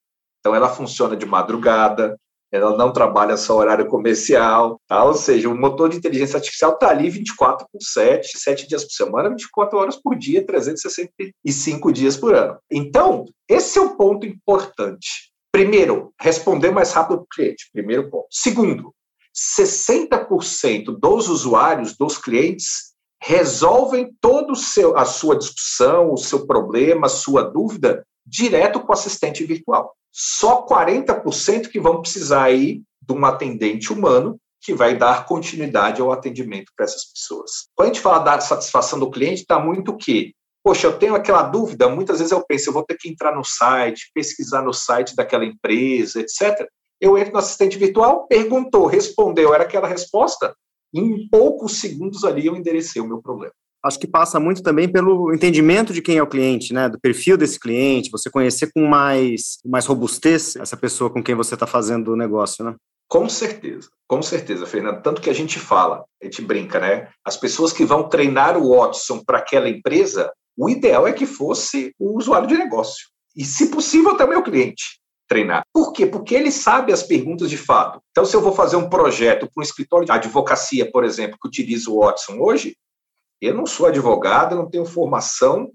Então, 0.45 0.53
ela 0.53 0.69
funciona 0.69 1.17
de 1.17 1.25
madrugada, 1.25 2.19
ela 2.51 2.77
não 2.77 2.93
trabalha 2.93 3.35
só 3.35 3.57
horário 3.57 3.87
comercial, 3.87 4.79
tá? 4.87 5.03
ou 5.03 5.15
seja, 5.15 5.49
o 5.49 5.57
motor 5.57 5.89
de 5.89 5.97
inteligência 5.97 6.37
artificial 6.37 6.73
está 6.73 6.89
ali 6.89 7.09
24 7.09 7.65
por 7.71 7.81
7, 7.81 8.37
7 8.37 8.67
dias 8.67 8.83
por 8.83 8.91
semana, 8.91 9.29
24 9.29 9.79
horas 9.79 9.95
por 9.95 10.15
dia, 10.15 10.45
365 10.45 11.91
dias 11.91 12.15
por 12.15 12.35
ano. 12.35 12.59
Então, 12.71 13.25
esse 13.49 13.79
é 13.79 13.81
o 13.81 13.97
ponto 13.97 14.27
importante. 14.27 15.31
Primeiro, 15.51 16.13
responder 16.21 16.69
mais 16.69 16.93
rápido 16.93 17.17
para 17.17 17.23
o 17.23 17.27
cliente, 17.27 17.67
primeiro 17.73 18.07
ponto. 18.11 18.27
Segundo, 18.29 18.93
60% 19.35 20.95
dos 20.99 21.27
usuários, 21.27 21.97
dos 21.97 22.19
clientes, 22.19 22.93
resolvem 23.19 24.11
toda 24.21 24.53
a 24.95 25.05
sua 25.05 25.39
discussão, 25.39 26.13
o 26.13 26.17
seu 26.17 26.45
problema, 26.45 27.07
a 27.07 27.09
sua 27.09 27.41
dúvida, 27.41 28.05
direto 28.25 28.79
com 28.79 28.89
o 28.89 28.93
assistente 28.93 29.43
virtual 29.43 29.93
só 30.17 30.65
40% 30.65 31.69
que 31.69 31.77
vão 31.77 32.01
precisar 32.01 32.45
aí 32.45 32.81
de 33.01 33.13
um 33.13 33.25
atendente 33.25 33.91
humano 33.91 34.39
que 34.61 34.73
vai 34.73 34.97
dar 34.97 35.25
continuidade 35.25 36.01
ao 36.01 36.11
atendimento 36.11 36.71
para 36.73 36.85
essas 36.85 37.03
pessoas. 37.11 37.67
Quando 37.75 37.89
a 37.89 37.93
gente 37.93 38.01
fala 38.01 38.19
da 38.19 38.39
satisfação 38.39 38.97
do 38.97 39.11
cliente, 39.11 39.41
está 39.41 39.59
muito 39.59 39.91
o 39.91 39.97
quê? 39.97 40.31
Poxa, 40.63 40.87
eu 40.87 40.97
tenho 40.97 41.15
aquela 41.15 41.43
dúvida, 41.43 41.89
muitas 41.89 42.19
vezes 42.19 42.31
eu 42.31 42.43
penso, 42.43 42.69
eu 42.69 42.73
vou 42.73 42.83
ter 42.83 42.97
que 42.97 43.09
entrar 43.09 43.35
no 43.35 43.43
site, 43.43 44.09
pesquisar 44.13 44.63
no 44.63 44.73
site 44.73 45.15
daquela 45.15 45.45
empresa, 45.45 46.21
etc. 46.21 46.65
Eu 46.99 47.17
entro 47.17 47.33
no 47.33 47.39
assistente 47.39 47.77
virtual, 47.77 48.25
perguntou, 48.25 48.87
respondeu, 48.87 49.53
era 49.53 49.63
aquela 49.63 49.87
resposta, 49.87 50.55
em 50.93 51.27
poucos 51.27 51.79
segundos 51.81 52.23
ali 52.23 52.45
eu 52.45 52.55
enderecei 52.55 53.01
o 53.01 53.07
meu 53.07 53.21
problema 53.21 53.53
acho 53.85 53.99
que 53.99 54.07
passa 54.07 54.39
muito 54.39 54.63
também 54.63 54.91
pelo 54.91 55.33
entendimento 55.33 55.93
de 55.93 56.01
quem 56.01 56.17
é 56.17 56.23
o 56.23 56.27
cliente, 56.27 56.73
né? 56.73 56.89
Do 56.89 56.99
perfil 56.99 57.37
desse 57.37 57.59
cliente, 57.59 58.11
você 58.11 58.29
conhecer 58.29 58.71
com 58.73 58.85
mais, 58.85 59.59
mais 59.65 59.85
robustez 59.85 60.55
essa 60.55 60.75
pessoa 60.75 61.09
com 61.09 61.23
quem 61.23 61.35
você 61.35 61.53
está 61.53 61.67
fazendo 61.67 62.11
o 62.11 62.15
negócio, 62.15 62.65
né? 62.65 62.75
Com 63.07 63.29
certeza, 63.29 63.89
com 64.07 64.21
certeza, 64.21 64.65
Fernando. 64.65 65.01
Tanto 65.01 65.21
que 65.21 65.29
a 65.29 65.33
gente 65.33 65.59
fala, 65.59 66.03
a 66.21 66.25
gente 66.25 66.41
brinca, 66.41 66.79
né? 66.79 67.07
As 67.23 67.37
pessoas 67.37 67.71
que 67.71 67.85
vão 67.85 68.09
treinar 68.09 68.57
o 68.57 68.75
Watson 68.75 69.21
para 69.23 69.37
aquela 69.37 69.69
empresa, 69.69 70.31
o 70.57 70.69
ideal 70.69 71.07
é 71.07 71.13
que 71.13 71.25
fosse 71.25 71.93
o 71.99 72.17
usuário 72.17 72.47
de 72.47 72.57
negócio. 72.57 73.07
E, 73.35 73.45
se 73.45 73.67
possível, 73.67 74.17
também 74.17 74.37
o 74.37 74.43
cliente 74.43 74.99
treinar. 75.27 75.63
Por 75.73 75.91
quê? 75.91 76.05
Porque 76.05 76.35
ele 76.35 76.51
sabe 76.51 76.93
as 76.93 77.03
perguntas 77.03 77.49
de 77.49 77.57
fato. 77.57 77.99
Então, 78.11 78.25
se 78.25 78.35
eu 78.35 78.41
vou 78.41 78.53
fazer 78.53 78.75
um 78.75 78.89
projeto 78.89 79.49
para 79.51 79.61
um 79.61 79.63
escritório 79.63 80.05
de 80.05 80.11
advocacia, 80.11 80.89
por 80.91 81.03
exemplo, 81.03 81.37
que 81.41 81.47
utiliza 81.47 81.89
o 81.89 81.99
Watson 81.99 82.37
hoje, 82.39 82.75
eu 83.41 83.53
não 83.53 83.65
sou 83.65 83.87
advogado, 83.87 84.55
não 84.55 84.69
tenho 84.69 84.85
formação 84.85 85.69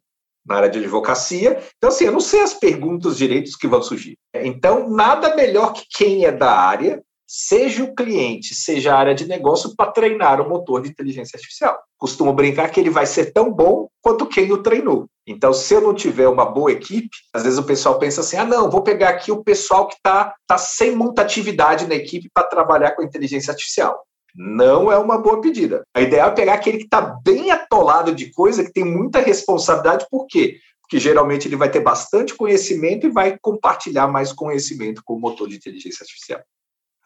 na 0.45 0.57
área 0.57 0.71
de 0.71 0.79
advocacia, 0.79 1.63
então 1.77 1.91
assim, 1.91 2.05
eu 2.05 2.13
não 2.13 2.21
sei 2.21 2.41
as 2.41 2.55
perguntas 2.55 3.17
direitos 3.17 3.55
que 3.55 3.69
vão 3.69 3.83
surgir. 3.83 4.17
Então, 4.35 4.89
nada 4.89 5.37
melhor 5.37 5.73
que 5.73 5.85
quem 5.91 6.25
é 6.25 6.33
da 6.33 6.51
área, 6.51 7.03
seja 7.27 7.85
o 7.85 7.95
cliente, 7.95 8.55
seja 8.55 8.93
a 8.93 8.99
área 8.99 9.15
de 9.15 9.29
negócio, 9.29 9.77
para 9.77 9.93
treinar 9.93 10.41
o 10.41 10.49
motor 10.49 10.83
de 10.83 10.89
inteligência 10.89 11.37
artificial. 11.37 11.79
Costumo 11.97 12.33
brincar 12.33 12.71
que 12.71 12.81
ele 12.81 12.91
vai 12.91 13.07
ser 13.07 13.33
tão 13.33 13.53
bom 13.53 13.89
quanto 14.01 14.27
quem 14.27 14.51
o 14.51 14.63
treinou. 14.63 15.07
Então, 15.25 15.53
se 15.53 15.73
eu 15.73 15.81
não 15.81 15.95
tiver 15.95 16.27
uma 16.27 16.45
boa 16.45 16.73
equipe, 16.73 17.11
às 17.33 17.45
vezes 17.45 17.59
o 17.59 17.63
pessoal 17.63 18.01
pensa 18.01 18.23
assim: 18.23 18.37
ah, 18.37 18.45
não, 18.45 18.69
vou 18.69 18.83
pegar 18.83 19.11
aqui 19.11 19.31
o 19.31 19.45
pessoal 19.45 19.87
que 19.87 19.95
está 19.95 20.35
tá 20.45 20.59
sem 20.59 20.97
muita 20.97 21.23
atividade 21.23 21.87
na 21.87 21.95
equipe 21.95 22.29
para 22.35 22.49
trabalhar 22.49 22.93
com 22.93 23.03
inteligência 23.03 23.53
artificial 23.53 24.03
não 24.35 24.91
é 24.91 24.99
uma 24.99 25.19
boa 25.19 25.41
pedida. 25.41 25.85
A 25.95 26.01
ideia 26.01 26.23
é 26.23 26.31
pegar 26.31 26.55
aquele 26.55 26.79
que 26.79 26.85
está 26.85 27.01
bem 27.01 27.51
atolado 27.51 28.15
de 28.15 28.33
coisa, 28.33 28.65
que 28.65 28.73
tem 28.73 28.85
muita 28.85 29.21
responsabilidade, 29.21 30.07
por 30.11 30.27
quê? 30.27 30.59
Porque 30.81 30.99
geralmente 30.99 31.47
ele 31.47 31.57
vai 31.57 31.71
ter 31.71 31.81
bastante 31.81 32.35
conhecimento 32.35 33.07
e 33.07 33.11
vai 33.11 33.39
compartilhar 33.41 34.09
mais 34.09 34.33
conhecimento 34.33 35.03
com 35.05 35.15
o 35.15 35.21
motor 35.21 35.49
de 35.49 35.57
inteligência 35.57 36.03
artificial. 36.03 36.41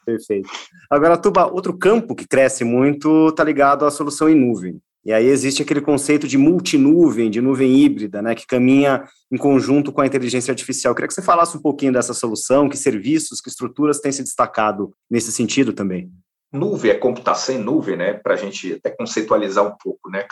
Perfeito. 0.04 0.48
Agora, 0.90 1.16
Tuba, 1.16 1.46
outro 1.46 1.76
campo 1.76 2.14
que 2.14 2.26
cresce 2.26 2.62
muito 2.64 3.28
está 3.28 3.42
ligado 3.42 3.86
à 3.86 3.90
solução 3.90 4.28
em 4.28 4.34
nuvem. 4.34 4.80
E 5.04 5.12
aí 5.12 5.26
existe 5.26 5.62
aquele 5.62 5.82
conceito 5.82 6.26
de 6.26 6.38
multinuvem, 6.38 7.30
de 7.30 7.40
nuvem 7.40 7.76
híbrida, 7.78 8.22
né, 8.22 8.34
que 8.34 8.46
caminha 8.46 9.06
em 9.30 9.36
conjunto 9.36 9.92
com 9.92 10.00
a 10.00 10.06
inteligência 10.06 10.50
artificial. 10.50 10.92
Eu 10.92 10.94
queria 10.94 11.08
que 11.08 11.14
você 11.14 11.20
falasse 11.20 11.56
um 11.56 11.60
pouquinho 11.60 11.92
dessa 11.92 12.14
solução, 12.14 12.70
que 12.70 12.76
serviços, 12.76 13.40
que 13.40 13.50
estruturas 13.50 14.00
têm 14.00 14.12
se 14.12 14.22
destacado 14.22 14.94
nesse 15.10 15.30
sentido 15.30 15.74
também 15.74 16.10
nuvem, 16.54 16.90
a 16.90 16.98
computação 16.98 17.54
em 17.54 17.58
nuvem, 17.58 17.96
né, 17.96 18.14
para 18.14 18.34
a 18.34 18.36
gente 18.36 18.74
até 18.74 18.90
conceitualizar 18.90 19.66
um 19.66 19.76
pouco, 19.76 20.08
né, 20.08 20.26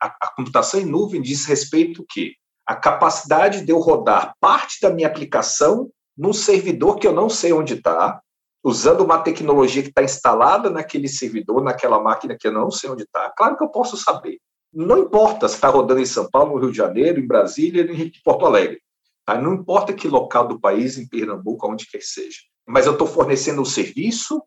a 0.00 0.34
computação 0.34 0.80
em 0.80 0.84
nuvem 0.84 1.22
diz 1.22 1.44
respeito 1.44 2.04
que 2.08 2.34
a 2.66 2.74
capacidade 2.74 3.64
de 3.64 3.70
eu 3.70 3.78
rodar 3.78 4.34
parte 4.40 4.80
da 4.80 4.90
minha 4.90 5.06
aplicação 5.06 5.90
num 6.16 6.32
servidor 6.32 6.98
que 6.98 7.06
eu 7.06 7.12
não 7.12 7.28
sei 7.28 7.52
onde 7.52 7.74
está, 7.74 8.20
usando 8.62 9.02
uma 9.02 9.18
tecnologia 9.18 9.82
que 9.82 9.88
está 9.88 10.02
instalada 10.02 10.68
naquele 10.68 11.08
servidor, 11.08 11.62
naquela 11.62 12.00
máquina 12.00 12.36
que 12.38 12.46
eu 12.46 12.52
não 12.52 12.70
sei 12.70 12.90
onde 12.90 13.04
está. 13.04 13.32
Claro 13.36 13.56
que 13.56 13.62
eu 13.62 13.68
posso 13.68 13.96
saber. 13.96 14.38
Não 14.72 14.98
importa 14.98 15.48
se 15.48 15.54
está 15.54 15.68
rodando 15.68 16.00
em 16.00 16.06
São 16.06 16.28
Paulo, 16.28 16.54
no 16.54 16.60
Rio 16.60 16.72
de 16.72 16.76
Janeiro, 16.76 17.20
em 17.20 17.26
Brasília, 17.26 17.82
em 17.90 18.12
Porto 18.24 18.44
Alegre. 18.44 18.80
Tá? 19.24 19.40
Não 19.40 19.54
importa 19.54 19.92
que 19.92 20.08
local 20.08 20.48
do 20.48 20.60
país, 20.60 20.98
em 20.98 21.06
Pernambuco, 21.06 21.70
onde 21.70 21.86
quer 21.86 21.98
que 21.98 22.04
seja. 22.04 22.38
Mas 22.66 22.84
eu 22.84 22.92
estou 22.92 23.06
fornecendo 23.06 23.62
um 23.62 23.64
serviço 23.64 24.42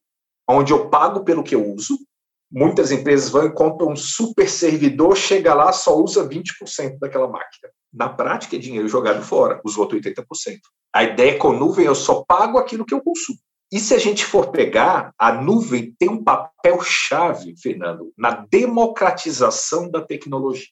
onde 0.52 0.74
eu 0.74 0.90
pago 0.90 1.24
pelo 1.24 1.44
que 1.44 1.56
eu 1.56 1.66
uso. 1.74 1.98
Muitas 2.52 2.92
empresas 2.92 3.30
vão 3.30 3.46
e 3.46 3.54
compram 3.54 3.92
um 3.92 3.96
super 3.96 4.50
servidor, 4.50 5.16
chega 5.16 5.54
lá, 5.54 5.72
só 5.72 5.98
usa 5.98 6.28
20% 6.28 7.00
daquela 7.00 7.28
máquina. 7.28 7.72
Na 7.94 8.10
prática, 8.10 8.56
é 8.56 8.60
dinheiro 8.60 8.88
jogado 8.88 9.24
fora, 9.24 9.62
os 9.64 9.78
outros 9.78 10.02
80%. 10.02 10.60
A 10.94 11.04
ideia 11.04 11.32
é 11.32 11.38
com 11.38 11.54
nuvem, 11.54 11.86
eu 11.86 11.96
só 11.96 12.24
pago 12.28 12.58
aquilo 12.58 12.86
que 12.86 12.94
eu 12.94 13.02
consumo. 13.02 13.40
E 13.72 13.80
se 13.80 13.94
a 13.94 13.98
gente 13.98 14.26
for 14.26 14.52
pegar, 14.52 15.14
a 15.18 15.32
nuvem 15.32 15.96
tem 15.98 16.10
um 16.10 16.22
papel-chave, 16.22 17.56
Fernando, 17.58 18.12
na 18.18 18.46
democratização 18.52 19.90
da 19.90 20.02
tecnologia. 20.02 20.68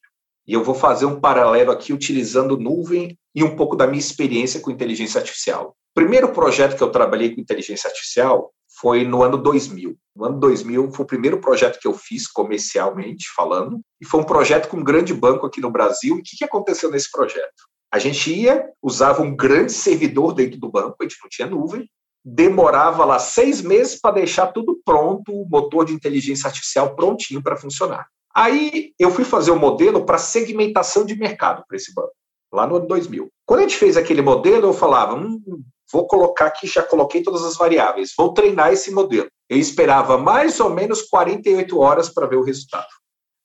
E 0.46 0.54
eu 0.54 0.64
vou 0.64 0.76
fazer 0.76 1.06
um 1.06 1.20
paralelo 1.20 1.72
aqui 1.72 1.94
utilizando 1.94 2.58
nuvem 2.58 3.18
e 3.34 3.42
um 3.42 3.56
pouco 3.56 3.78
da 3.78 3.88
minha 3.88 4.00
experiência 4.00 4.60
com 4.60 4.70
inteligência 4.70 5.20
artificial. 5.20 5.78
O 5.92 5.94
primeiro 5.94 6.34
projeto 6.34 6.76
que 6.76 6.84
eu 6.84 6.92
trabalhei 6.92 7.34
com 7.34 7.40
inteligência 7.40 7.88
artificial 7.88 8.52
foi 8.80 9.04
no 9.04 9.24
ano 9.24 9.38
2000. 9.38 9.96
No 10.16 10.26
ano 10.26 10.40
2000 10.40 10.92
foi 10.92 11.04
o 11.04 11.08
primeiro 11.08 11.40
projeto 11.40 11.80
que 11.80 11.88
eu 11.88 11.94
fiz 11.94 12.28
comercialmente 12.28 13.28
falando, 13.36 13.80
e 14.02 14.06
foi 14.06 14.22
um 14.22 14.26
projeto 14.26 14.68
com 14.68 14.78
um 14.78 14.84
grande 14.84 15.14
banco 15.14 15.46
aqui 15.46 15.60
no 15.60 15.72
Brasil. 15.72 16.18
E 16.18 16.20
o 16.20 16.24
que, 16.24 16.38
que 16.38 16.46
aconteceu 16.46 16.90
nesse 16.90 17.12
projeto? 17.12 17.70
A 17.92 18.00
gente 18.00 18.32
ia, 18.32 18.70
usava 18.82 19.22
um 19.22 19.36
grande 19.36 19.72
servidor 19.72 20.34
dentro 20.34 20.60
do 20.60 20.70
banco, 20.70 20.96
a 21.00 21.04
gente 21.04 21.18
não 21.22 21.30
tinha 21.30 21.48
nuvem, 21.48 21.90
demorava 22.24 23.04
lá 23.04 23.18
seis 23.18 23.62
meses 23.62 24.00
para 24.00 24.16
deixar 24.16 24.48
tudo 24.48 24.80
pronto, 24.86 25.32
o 25.32 25.48
motor 25.50 25.86
de 25.86 25.94
inteligência 25.94 26.48
artificial 26.48 26.96
prontinho 26.96 27.42
para 27.42 27.58
funcionar. 27.58 28.08
Aí 28.36 28.94
eu 29.00 29.10
fui 29.10 29.24
fazer 29.24 29.52
o 29.52 29.56
um 29.56 29.60
modelo 29.60 30.06
para 30.06 30.18
segmentação 30.18 31.04
de 31.04 31.16
mercado 31.16 31.64
para 31.68 31.76
esse 31.76 31.94
banco, 31.94 32.14
lá 32.54 32.68
no 32.68 32.76
ano 32.76 32.88
2000. 32.88 33.28
Quando 33.46 33.60
a 33.62 33.64
gente 33.64 33.78
fez 33.78 33.98
aquele 33.98 34.22
modelo, 34.22 34.68
eu 34.68 34.74
falava, 34.74 35.16
hum, 35.16 35.42
vou 35.92 36.08
colocar 36.08 36.48
aqui, 36.48 36.68
já 36.68 36.84
coloquei 36.84 37.24
todas 37.24 37.44
as 37.44 37.58
variáveis, 37.58 38.14
vou 38.18 38.34
treinar 38.34 38.72
esse 38.72 38.92
modelo. 38.92 39.30
Eu 39.50 39.58
esperava 39.58 40.18
mais 40.18 40.60
ou 40.60 40.70
menos 40.70 41.02
48 41.04 41.80
horas 41.80 42.10
para 42.10 42.28
ver 42.28 42.36
o 42.36 42.44
resultado. 42.44 42.88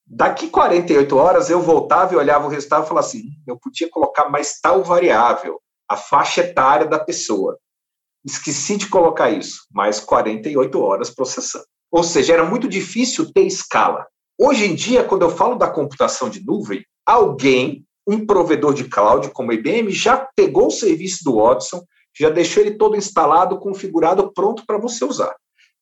Daqui 0.07 0.49
48 0.49 1.17
horas 1.17 1.49
eu 1.49 1.63
voltava 1.63 2.13
e 2.13 2.17
olhava 2.17 2.47
o 2.47 2.51
resultado 2.51 2.85
e 2.85 2.89
falava 2.89 3.07
assim: 3.07 3.23
eu 3.47 3.59
podia 3.59 3.89
colocar 3.89 4.29
mais 4.29 4.61
tal 4.61 4.83
variável, 4.83 5.59
a 5.89 5.97
faixa 5.97 6.43
etária 6.43 6.87
da 6.87 6.99
pessoa. 6.99 7.59
Esqueci 8.25 8.77
de 8.77 8.89
colocar 8.89 9.31
isso, 9.31 9.67
mais 9.71 10.01
48 10.01 10.81
horas 10.81 11.11
processando. 11.11 11.67
Ou 11.91 12.03
seja, 12.03 12.35
era 12.35 12.45
muito 12.45 12.69
difícil 12.69 13.33
ter 13.33 13.47
escala. 13.47 14.07
Hoje 14.39 14.67
em 14.67 14.75
dia, 14.75 15.05
quando 15.05 15.23
eu 15.23 15.31
falo 15.31 15.55
da 15.55 15.71
computação 15.71 16.29
de 16.29 16.45
nuvem, 16.45 16.85
alguém, 17.07 17.87
um 18.07 18.27
provedor 18.27 18.75
de 18.75 18.85
cloud 18.85 19.31
como 19.31 19.53
a 19.53 19.55
IBM, 19.55 19.91
já 19.91 20.29
pegou 20.37 20.67
o 20.67 20.73
serviço 20.73 21.23
do 21.23 21.37
Watson, 21.37 21.83
já 22.19 22.31
deixou 22.31 22.63
ele 22.63 22.77
todo 22.77 22.97
instalado, 22.97 23.59
configurado, 23.59 24.33
pronto 24.33 24.65
para 24.67 24.79
você 24.79 25.05
usar. 25.05 25.35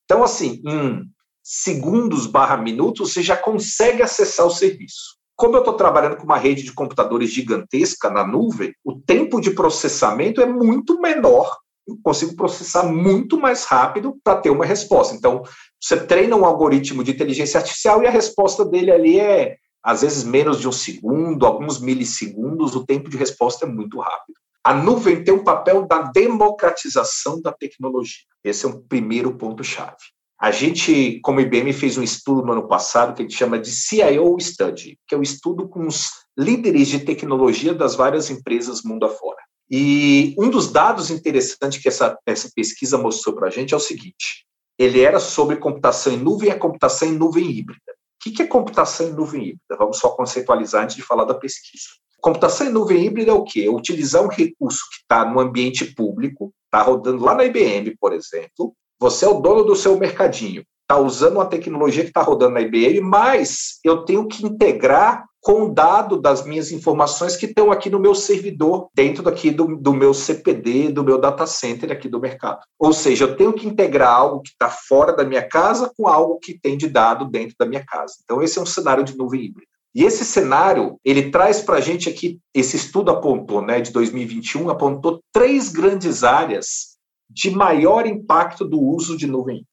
Então, 0.05 0.23
assim, 0.23 0.62
em 0.67 1.05
segundos 1.43 2.27
barra 2.27 2.57
minutos, 2.57 3.12
você 3.12 3.23
já 3.23 3.37
consegue 3.37 4.03
acessar 4.03 4.47
o 4.47 4.51
serviço. 4.51 5.17
Como 5.35 5.57
eu 5.57 5.61
estou 5.61 5.75
trabalhando 5.75 6.17
com 6.17 6.25
uma 6.25 6.37
rede 6.37 6.62
de 6.62 6.73
computadores 6.73 7.31
gigantesca 7.31 8.11
na 8.11 8.27
nuvem, 8.27 8.73
o 8.85 9.01
tempo 9.01 9.41
de 9.41 9.51
processamento 9.51 10.41
é 10.41 10.47
muito 10.47 11.01
menor. 11.01 11.59
Eu 11.87 11.99
consigo 12.03 12.37
processar 12.37 12.85
muito 12.85 13.39
mais 13.41 13.65
rápido 13.65 14.17
para 14.23 14.37
ter 14.37 14.51
uma 14.51 14.65
resposta. 14.65 15.17
Então, 15.17 15.43
você 15.81 15.97
treina 15.97 16.37
um 16.37 16.45
algoritmo 16.45 17.03
de 17.03 17.11
inteligência 17.11 17.59
artificial 17.59 18.03
e 18.03 18.07
a 18.07 18.11
resposta 18.11 18.65
dele 18.65 18.93
ali 18.93 19.19
é, 19.19 19.57
às 19.83 20.03
vezes, 20.03 20.23
menos 20.23 20.61
de 20.61 20.69
um 20.69 20.73
segundo, 20.73 21.45
alguns 21.45 21.81
milissegundos, 21.81 22.77
o 22.77 22.87
tempo 22.87 23.11
de 23.11 23.17
resposta 23.17 23.67
é 23.67 23.69
muito 23.69 23.99
rápido. 23.99 24.39
A 24.64 24.73
nuvem 24.73 25.25
tem 25.25 25.35
um 25.35 25.42
papel 25.42 25.87
da 25.87 26.02
democratização 26.02 27.40
da 27.40 27.52
tecnologia. 27.52 28.23
Esse 28.45 28.64
é 28.64 28.69
um 28.69 28.81
primeiro 28.81 29.37
ponto-chave. 29.37 29.97
A 30.40 30.50
gente, 30.50 31.21
como 31.21 31.40
IBM, 31.40 31.73
fez 31.73 31.97
um 31.97 32.02
estudo 32.02 32.45
no 32.45 32.52
ano 32.52 32.69
passado 32.69 33.14
que 33.14 33.23
a 33.23 33.25
gente 33.25 33.37
chama 33.37 33.59
de 33.59 33.71
CIO 33.71 34.37
Study, 34.40 34.99
que 35.07 35.14
é 35.14 35.19
um 35.19 35.23
estudo 35.23 35.69
com 35.69 35.87
os 35.87 36.11
líderes 36.37 36.88
de 36.88 37.00
tecnologia 37.00 37.75
das 37.75 37.95
várias 37.95 38.31
empresas 38.31 38.83
mundo 38.83 39.04
afora. 39.04 39.38
E 39.71 40.35
um 40.38 40.50
dos 40.50 40.71
dados 40.71 41.11
interessantes 41.11 41.81
que 41.81 41.88
essa, 41.88 42.19
essa 42.26 42.50
pesquisa 42.54 42.99
mostrou 42.99 43.35
para 43.35 43.49
a 43.49 43.50
gente 43.50 43.73
é 43.73 43.76
o 43.76 43.81
seguinte: 43.81 44.45
ele 44.78 45.00
era 45.00 45.19
sobre 45.19 45.57
computação 45.57 46.12
em 46.12 46.19
nuvem 46.19 46.49
e 46.49 46.52
a 46.52 46.59
computação 46.59 47.09
em 47.09 47.12
nuvem 47.12 47.50
híbrida. 47.50 47.92
O 48.26 48.31
que 48.31 48.42
é 48.42 48.47
computação 48.47 49.09
em 49.09 49.12
nuvem 49.12 49.42
híbrida? 49.42 49.76
Vamos 49.78 49.99
só 49.99 50.11
conceitualizar 50.11 50.85
antes 50.85 50.97
de 50.97 51.02
falar 51.02 51.25
da 51.25 51.35
pesquisa. 51.35 51.87
Computação 52.23 52.69
em 52.69 52.71
nuvem 52.71 53.05
híbrida 53.05 53.33
é 53.33 53.35
o 53.35 53.43
quê? 53.43 53.64
É 53.67 53.71
utilizar 53.71 54.23
um 54.23 54.29
recurso 54.29 54.79
que 54.88 54.99
está 55.02 55.25
no 55.25 55.41
ambiente 55.41 55.93
público, 55.93 56.55
está 56.67 56.81
rodando 56.81 57.25
lá 57.25 57.35
na 57.35 57.45
IBM, 57.45 57.97
por 58.00 58.12
exemplo. 58.12 58.73
Você 59.00 59.25
é 59.25 59.29
o 59.29 59.41
dono 59.41 59.64
do 59.64 59.75
seu 59.75 59.99
mercadinho, 59.99 60.62
está 60.83 60.99
usando 61.00 61.35
uma 61.35 61.47
tecnologia 61.47 62.05
que 62.05 62.11
está 62.11 62.23
rodando 62.23 62.55
na 62.55 62.61
IBM, 62.61 63.00
mas 63.00 63.81
eu 63.83 64.05
tenho 64.05 64.29
que 64.29 64.47
integrar 64.47 65.25
com 65.41 65.64
o 65.64 65.75
dado 65.75 66.21
das 66.21 66.47
minhas 66.47 66.71
informações 66.71 67.35
que 67.35 67.47
estão 67.47 67.73
aqui 67.73 67.91
no 67.91 67.99
meu 67.99 68.14
servidor, 68.14 68.88
dentro 68.95 69.25
daqui 69.25 69.50
do, 69.50 69.76
do 69.76 69.93
meu 69.93 70.14
CPD, 70.14 70.93
do 70.93 71.02
meu 71.02 71.19
data 71.19 71.45
center 71.45 71.91
aqui 71.91 72.09
do 72.09 72.21
mercado. 72.21 72.61
Ou 72.79 72.93
seja, 72.93 73.25
eu 73.25 73.37
tenho 73.37 73.52
que 73.52 73.67
integrar 73.67 74.14
algo 74.14 74.41
que 74.41 74.50
está 74.50 74.71
fora 74.71 75.12
da 75.12 75.25
minha 75.25 75.43
casa 75.43 75.91
com 75.97 76.07
algo 76.07 76.38
que 76.38 76.57
tem 76.57 76.79
de 76.79 76.88
dado 76.88 77.29
dentro 77.29 77.57
da 77.59 77.67
minha 77.67 77.85
casa. 77.85 78.14
Então, 78.23 78.41
esse 78.41 78.61
é 78.61 78.62
um 78.62 78.67
cenário 78.67 79.02
de 79.02 79.19
nuvem 79.19 79.47
híbrida. 79.47 79.72
E 79.95 80.05
esse 80.05 80.25
cenário, 80.25 80.99
ele 81.05 81.31
traz 81.31 81.61
para 81.61 81.77
a 81.77 81.81
gente 81.81 82.09
aqui, 82.09 82.39
esse 82.55 82.77
estudo 82.77 83.11
apontou, 83.11 83.61
né, 83.61 83.81
de 83.81 83.91
2021, 83.93 84.71
apontou 84.71 85.23
três 85.33 85.69
grandes 85.69 86.25
áreas 86.25 86.97
de 87.29 87.51
maior 87.51 88.07
impacto 88.07 88.65
do 88.65 88.81
uso 88.81 89.17
de 89.17 89.27
nuvem. 89.27 89.67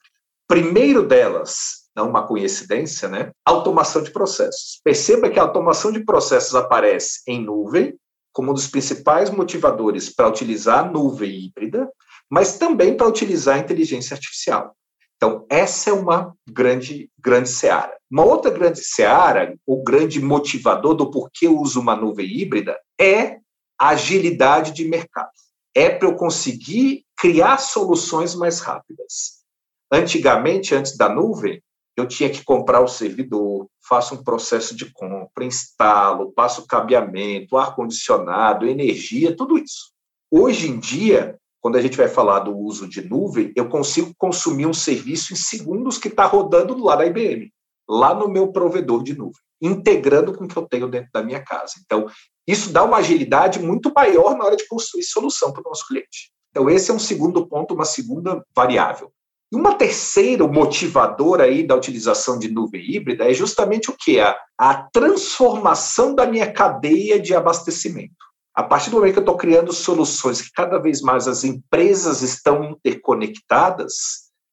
Primeiro 0.48 1.06
delas, 1.06 1.80
não 1.96 2.10
uma 2.10 2.26
coincidência, 2.26 3.08
né? 3.08 3.32
Automação 3.46 4.02
de 4.02 4.12
processos. 4.12 4.80
Perceba 4.84 5.30
que 5.30 5.40
a 5.40 5.44
automação 5.44 5.92
de 5.92 6.04
processos 6.04 6.56
aparece 6.56 7.22
em 7.28 7.44
nuvem 7.44 7.98
como 8.32 8.52
um 8.52 8.54
dos 8.54 8.68
principais 8.68 9.30
motivadores 9.30 10.10
para 10.14 10.28
utilizar 10.28 10.86
a 10.86 10.90
nuvem 10.90 11.46
híbrida, 11.46 11.90
mas 12.30 12.58
também 12.58 12.96
para 12.96 13.08
utilizar 13.08 13.56
a 13.56 13.60
inteligência 13.60 14.14
artificial. 14.14 14.76
Então, 15.20 15.46
essa 15.50 15.90
é 15.90 15.94
uma 15.94 16.34
grande, 16.50 17.12
grande 17.20 17.50
seara. 17.50 17.94
Uma 18.10 18.24
outra 18.24 18.50
grande 18.50 18.82
seara, 18.82 19.54
o 19.68 19.84
grande 19.84 20.22
motivador 20.22 20.96
do 20.96 21.12
porquê 21.12 21.46
eu 21.46 21.60
uso 21.60 21.82
uma 21.82 21.94
nuvem 21.94 22.26
híbrida, 22.26 22.80
é 22.98 23.38
a 23.78 23.90
agilidade 23.90 24.72
de 24.72 24.88
mercado. 24.88 25.30
É 25.76 25.90
para 25.90 26.08
eu 26.08 26.16
conseguir 26.16 27.04
criar 27.18 27.58
soluções 27.58 28.34
mais 28.34 28.62
rápidas. 28.62 29.44
Antigamente, 29.92 30.74
antes 30.74 30.96
da 30.96 31.10
nuvem, 31.10 31.62
eu 31.98 32.08
tinha 32.08 32.30
que 32.30 32.42
comprar 32.42 32.80
o 32.80 32.88
servidor, 32.88 33.68
faço 33.86 34.16
um 34.16 34.24
processo 34.24 34.74
de 34.74 34.90
compra, 34.94 35.44
instalo, 35.44 36.32
passo 36.32 36.66
cabeamento, 36.66 37.58
ar-condicionado, 37.58 38.66
energia, 38.66 39.36
tudo 39.36 39.58
isso. 39.58 39.92
Hoje 40.32 40.70
em 40.70 40.80
dia, 40.80 41.39
quando 41.62 41.78
a 41.78 41.82
gente 41.82 41.98
vai 41.98 42.08
falar 42.08 42.40
do 42.40 42.58
uso 42.58 42.88
de 42.88 43.08
nuvem, 43.08 43.52
eu 43.56 43.68
consigo 43.68 44.14
consumir 44.18 44.66
um 44.66 44.74
serviço 44.74 45.34
em 45.34 45.36
segundos 45.36 45.98
que 45.98 46.08
está 46.08 46.26
rodando 46.26 46.78
lá 46.84 46.96
na 46.96 47.06
IBM, 47.06 47.52
lá 47.88 48.14
no 48.14 48.30
meu 48.30 48.52
provedor 48.52 49.04
de 49.04 49.18
nuvem, 49.18 49.42
integrando 49.62 50.34
com 50.34 50.46
o 50.46 50.48
que 50.48 50.58
eu 50.58 50.68
tenho 50.68 50.88
dentro 50.88 51.10
da 51.14 51.24
minha 51.24 51.44
casa. 51.44 51.74
Então, 51.84 52.08
isso 52.48 52.72
dá 52.72 52.84
uma 52.84 52.98
agilidade 52.98 53.60
muito 53.60 53.92
maior 53.94 54.38
na 54.38 54.46
hora 54.46 54.56
de 54.56 54.68
construir 54.68 55.04
solução 55.04 55.52
para 55.52 55.62
o 55.62 55.70
nosso 55.70 55.86
cliente. 55.88 56.32
Então, 56.50 56.70
esse 56.70 56.90
é 56.90 56.94
um 56.94 57.00
segundo 57.00 57.46
ponto, 57.48 57.74
uma 57.74 57.86
segunda 57.86 58.44
variável. 58.56 59.12
E 59.52 59.56
uma 59.56 59.74
terceira 59.74 60.48
motivadora 60.48 61.46
aí 61.46 61.66
da 61.66 61.76
utilização 61.76 62.38
de 62.38 62.50
nuvem 62.50 62.82
híbrida 62.82 63.30
é 63.30 63.34
justamente 63.34 63.90
o 63.90 63.96
que? 63.98 64.20
A, 64.20 64.38
a 64.58 64.76
transformação 64.94 66.14
da 66.14 66.26
minha 66.26 66.52
cadeia 66.52 67.20
de 67.20 67.34
abastecimento. 67.34 68.29
A 68.60 68.64
partir 68.64 68.90
do 68.90 68.98
momento 68.98 69.14
que 69.14 69.20
eu 69.20 69.22
estou 69.22 69.38
criando 69.38 69.72
soluções 69.72 70.42
que 70.42 70.52
cada 70.52 70.78
vez 70.80 71.02
mais 71.02 71.30
as 71.30 71.46
empresas 71.46 72.22
estão 72.22 72.62
interconectadas, 72.66 73.94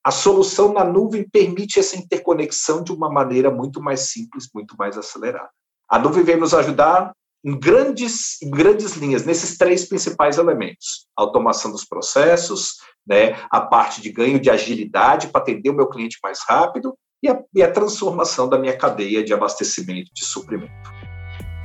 a 0.05 0.12
solução 0.12 0.73
na 0.73 0.85
nuvem 0.85 1.29
permite 1.29 1.81
essa 1.81 1.97
interconexão 1.97 2.85
de 2.85 2.92
uma 2.92 3.11
maneira 3.11 3.51
muito 3.51 3.83
mais 3.83 4.12
simples, 4.12 4.49
muito 4.55 4.77
mais 4.79 4.97
acelerada. 4.97 5.51
A 5.90 5.99
nuvem 5.99 6.23
vem 6.23 6.37
nos 6.37 6.55
ajudar 6.55 7.11
em 7.45 7.59
grandes, 7.59 8.40
em 8.40 8.49
grandes 8.49 8.95
linhas, 8.95 9.27
nesses 9.27 9.59
três 9.59 9.88
principais 9.88 10.38
elementos: 10.38 11.09
automação 11.16 11.73
dos 11.73 11.85
processos, 11.85 12.77
né, 13.05 13.37
a 13.51 13.61
parte 13.61 14.01
de 14.01 14.12
ganho 14.12 14.38
de 14.38 14.49
agilidade 14.49 15.31
para 15.31 15.40
atender 15.40 15.71
o 15.71 15.75
meu 15.75 15.88
cliente 15.88 16.21
mais 16.23 16.38
rápido 16.47 16.97
e 17.21 17.29
a, 17.29 17.42
e 17.53 17.61
a 17.61 17.73
transformação 17.73 18.49
da 18.49 18.57
minha 18.57 18.79
cadeia 18.79 19.25
de 19.25 19.35
abastecimento 19.35 20.12
de 20.14 20.25
suprimento. 20.25 20.95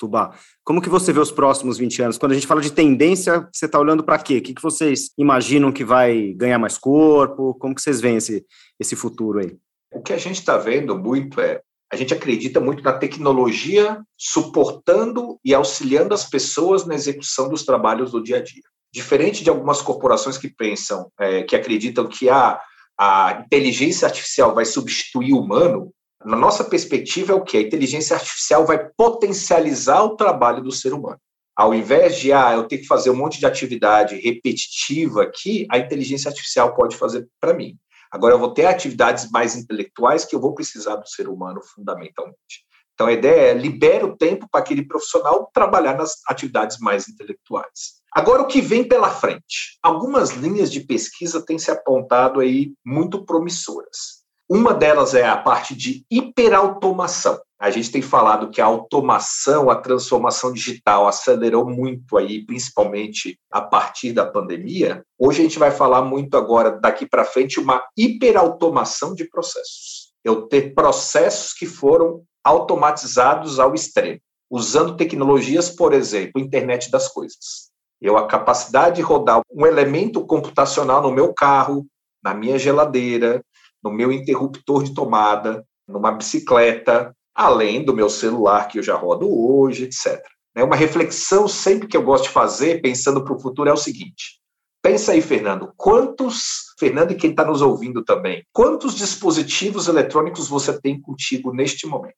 Tubá, 0.00 0.34
como 0.64 0.80
que 0.80 0.88
você 0.88 1.12
vê 1.12 1.20
os 1.20 1.30
próximos 1.30 1.76
20 1.76 2.02
anos? 2.02 2.18
Quando 2.18 2.32
a 2.32 2.34
gente 2.34 2.46
fala 2.46 2.62
de 2.62 2.72
tendência, 2.72 3.46
você 3.52 3.66
está 3.66 3.78
olhando 3.78 4.02
para 4.02 4.18
quê? 4.18 4.38
O 4.38 4.42
que, 4.42 4.54
que 4.54 4.62
vocês 4.62 5.10
imaginam 5.18 5.70
que 5.70 5.84
vai 5.84 6.32
ganhar 6.32 6.58
mais 6.58 6.78
corpo? 6.78 7.54
Como 7.54 7.74
que 7.74 7.82
vocês 7.82 8.00
veem 8.00 8.16
esse, 8.16 8.44
esse 8.80 8.96
futuro 8.96 9.40
aí? 9.40 9.56
O 9.92 10.00
que 10.00 10.14
a 10.14 10.16
gente 10.16 10.38
está 10.38 10.56
vendo 10.56 10.98
muito 10.98 11.38
é 11.40 11.60
a 11.92 11.96
gente 11.96 12.14
acredita 12.14 12.60
muito 12.60 12.84
na 12.84 12.92
tecnologia 12.92 14.00
suportando 14.16 15.38
e 15.44 15.52
auxiliando 15.52 16.14
as 16.14 16.24
pessoas 16.24 16.86
na 16.86 16.94
execução 16.94 17.48
dos 17.48 17.64
trabalhos 17.64 18.12
do 18.12 18.22
dia 18.22 18.36
a 18.36 18.42
dia. 18.42 18.62
Diferente 18.92 19.42
de 19.42 19.50
algumas 19.50 19.82
corporações 19.82 20.38
que 20.38 20.48
pensam, 20.48 21.10
é, 21.18 21.42
que 21.42 21.56
acreditam 21.56 22.06
que 22.06 22.28
a, 22.30 22.60
a 22.98 23.42
inteligência 23.44 24.06
artificial 24.06 24.54
vai 24.54 24.64
substituir 24.64 25.32
o 25.32 25.40
humano, 25.40 25.92
na 26.24 26.36
nossa 26.36 26.64
perspectiva 26.64 27.32
é 27.32 27.34
o 27.34 27.42
que? 27.42 27.56
A 27.56 27.62
inteligência 27.62 28.14
artificial 28.14 28.66
vai 28.66 28.90
potencializar 28.96 30.02
o 30.02 30.16
trabalho 30.16 30.62
do 30.62 30.70
ser 30.70 30.92
humano. 30.92 31.18
Ao 31.56 31.74
invés 31.74 32.18
de, 32.18 32.32
ah, 32.32 32.52
eu 32.52 32.66
ter 32.66 32.78
que 32.78 32.86
fazer 32.86 33.10
um 33.10 33.16
monte 33.16 33.38
de 33.38 33.46
atividade 33.46 34.16
repetitiva 34.16 35.22
aqui, 35.22 35.66
a 35.70 35.78
inteligência 35.78 36.28
artificial 36.28 36.74
pode 36.74 36.96
fazer 36.96 37.28
para 37.40 37.54
mim. 37.54 37.76
Agora, 38.10 38.34
eu 38.34 38.38
vou 38.38 38.52
ter 38.52 38.66
atividades 38.66 39.30
mais 39.30 39.54
intelectuais 39.56 40.24
que 40.24 40.34
eu 40.34 40.40
vou 40.40 40.54
precisar 40.54 40.96
do 40.96 41.08
ser 41.08 41.28
humano 41.28 41.60
fundamentalmente. 41.62 42.66
Então, 42.94 43.06
a 43.06 43.12
ideia 43.12 43.52
é 43.52 43.54
libera 43.54 44.04
o 44.04 44.16
tempo 44.16 44.46
para 44.50 44.60
aquele 44.60 44.84
profissional 44.84 45.50
trabalhar 45.54 45.96
nas 45.96 46.16
atividades 46.26 46.78
mais 46.78 47.08
intelectuais. 47.08 48.00
Agora, 48.12 48.42
o 48.42 48.46
que 48.46 48.60
vem 48.60 48.86
pela 48.86 49.08
frente? 49.08 49.78
Algumas 49.82 50.30
linhas 50.30 50.70
de 50.70 50.80
pesquisa 50.80 51.44
têm 51.44 51.58
se 51.58 51.70
apontado 51.70 52.40
aí 52.40 52.74
muito 52.84 53.24
promissoras. 53.24 54.19
Uma 54.52 54.74
delas 54.74 55.14
é 55.14 55.24
a 55.24 55.36
parte 55.36 55.76
de 55.76 56.04
hiperautomação. 56.10 57.40
A 57.56 57.70
gente 57.70 57.92
tem 57.92 58.02
falado 58.02 58.50
que 58.50 58.60
a 58.60 58.64
automação, 58.64 59.70
a 59.70 59.76
transformação 59.76 60.52
digital 60.52 61.06
acelerou 61.06 61.70
muito 61.70 62.18
aí, 62.18 62.44
principalmente 62.44 63.38
a 63.48 63.60
partir 63.60 64.12
da 64.12 64.26
pandemia. 64.26 65.04
Hoje 65.16 65.38
a 65.38 65.42
gente 65.44 65.56
vai 65.56 65.70
falar 65.70 66.02
muito 66.02 66.36
agora, 66.36 66.72
daqui 66.72 67.06
para 67.06 67.24
frente, 67.24 67.60
uma 67.60 67.80
hiperautomação 67.96 69.14
de 69.14 69.24
processos. 69.30 70.12
Eu 70.24 70.48
ter 70.48 70.74
processos 70.74 71.52
que 71.52 71.66
foram 71.66 72.24
automatizados 72.42 73.60
ao 73.60 73.72
extremo, 73.72 74.18
usando 74.50 74.96
tecnologias, 74.96 75.70
por 75.70 75.92
exemplo, 75.92 76.40
internet 76.40 76.90
das 76.90 77.06
coisas. 77.06 77.70
Eu 78.02 78.18
a 78.18 78.26
capacidade 78.26 78.96
de 78.96 79.02
rodar 79.02 79.42
um 79.48 79.64
elemento 79.64 80.26
computacional 80.26 81.00
no 81.00 81.12
meu 81.12 81.32
carro, 81.32 81.86
na 82.22 82.34
minha 82.34 82.58
geladeira, 82.58 83.42
no 83.82 83.90
meu 83.90 84.12
interruptor 84.12 84.82
de 84.82 84.94
tomada, 84.94 85.64
numa 85.88 86.12
bicicleta, 86.12 87.14
além 87.34 87.84
do 87.84 87.94
meu 87.94 88.08
celular 88.08 88.68
que 88.68 88.78
eu 88.78 88.82
já 88.82 88.94
rodo 88.94 89.28
hoje, 89.28 89.84
etc. 89.84 90.22
Né, 90.54 90.64
uma 90.64 90.76
reflexão 90.76 91.46
sempre 91.46 91.86
que 91.86 91.96
eu 91.96 92.02
gosto 92.02 92.24
de 92.24 92.30
fazer, 92.30 92.80
pensando 92.82 93.24
para 93.24 93.34
o 93.34 93.40
futuro, 93.40 93.68
é 93.68 93.72
o 93.72 93.76
seguinte: 93.76 94.40
pensa 94.82 95.12
aí, 95.12 95.22
Fernando, 95.22 95.72
quantos, 95.76 96.74
Fernando 96.78 97.12
e 97.12 97.16
quem 97.16 97.30
está 97.30 97.44
nos 97.44 97.62
ouvindo 97.62 98.04
também, 98.04 98.44
quantos 98.52 98.94
dispositivos 98.94 99.88
eletrônicos 99.88 100.48
você 100.48 100.78
tem 100.80 101.00
contigo 101.00 101.52
neste 101.52 101.86
momento? 101.86 102.14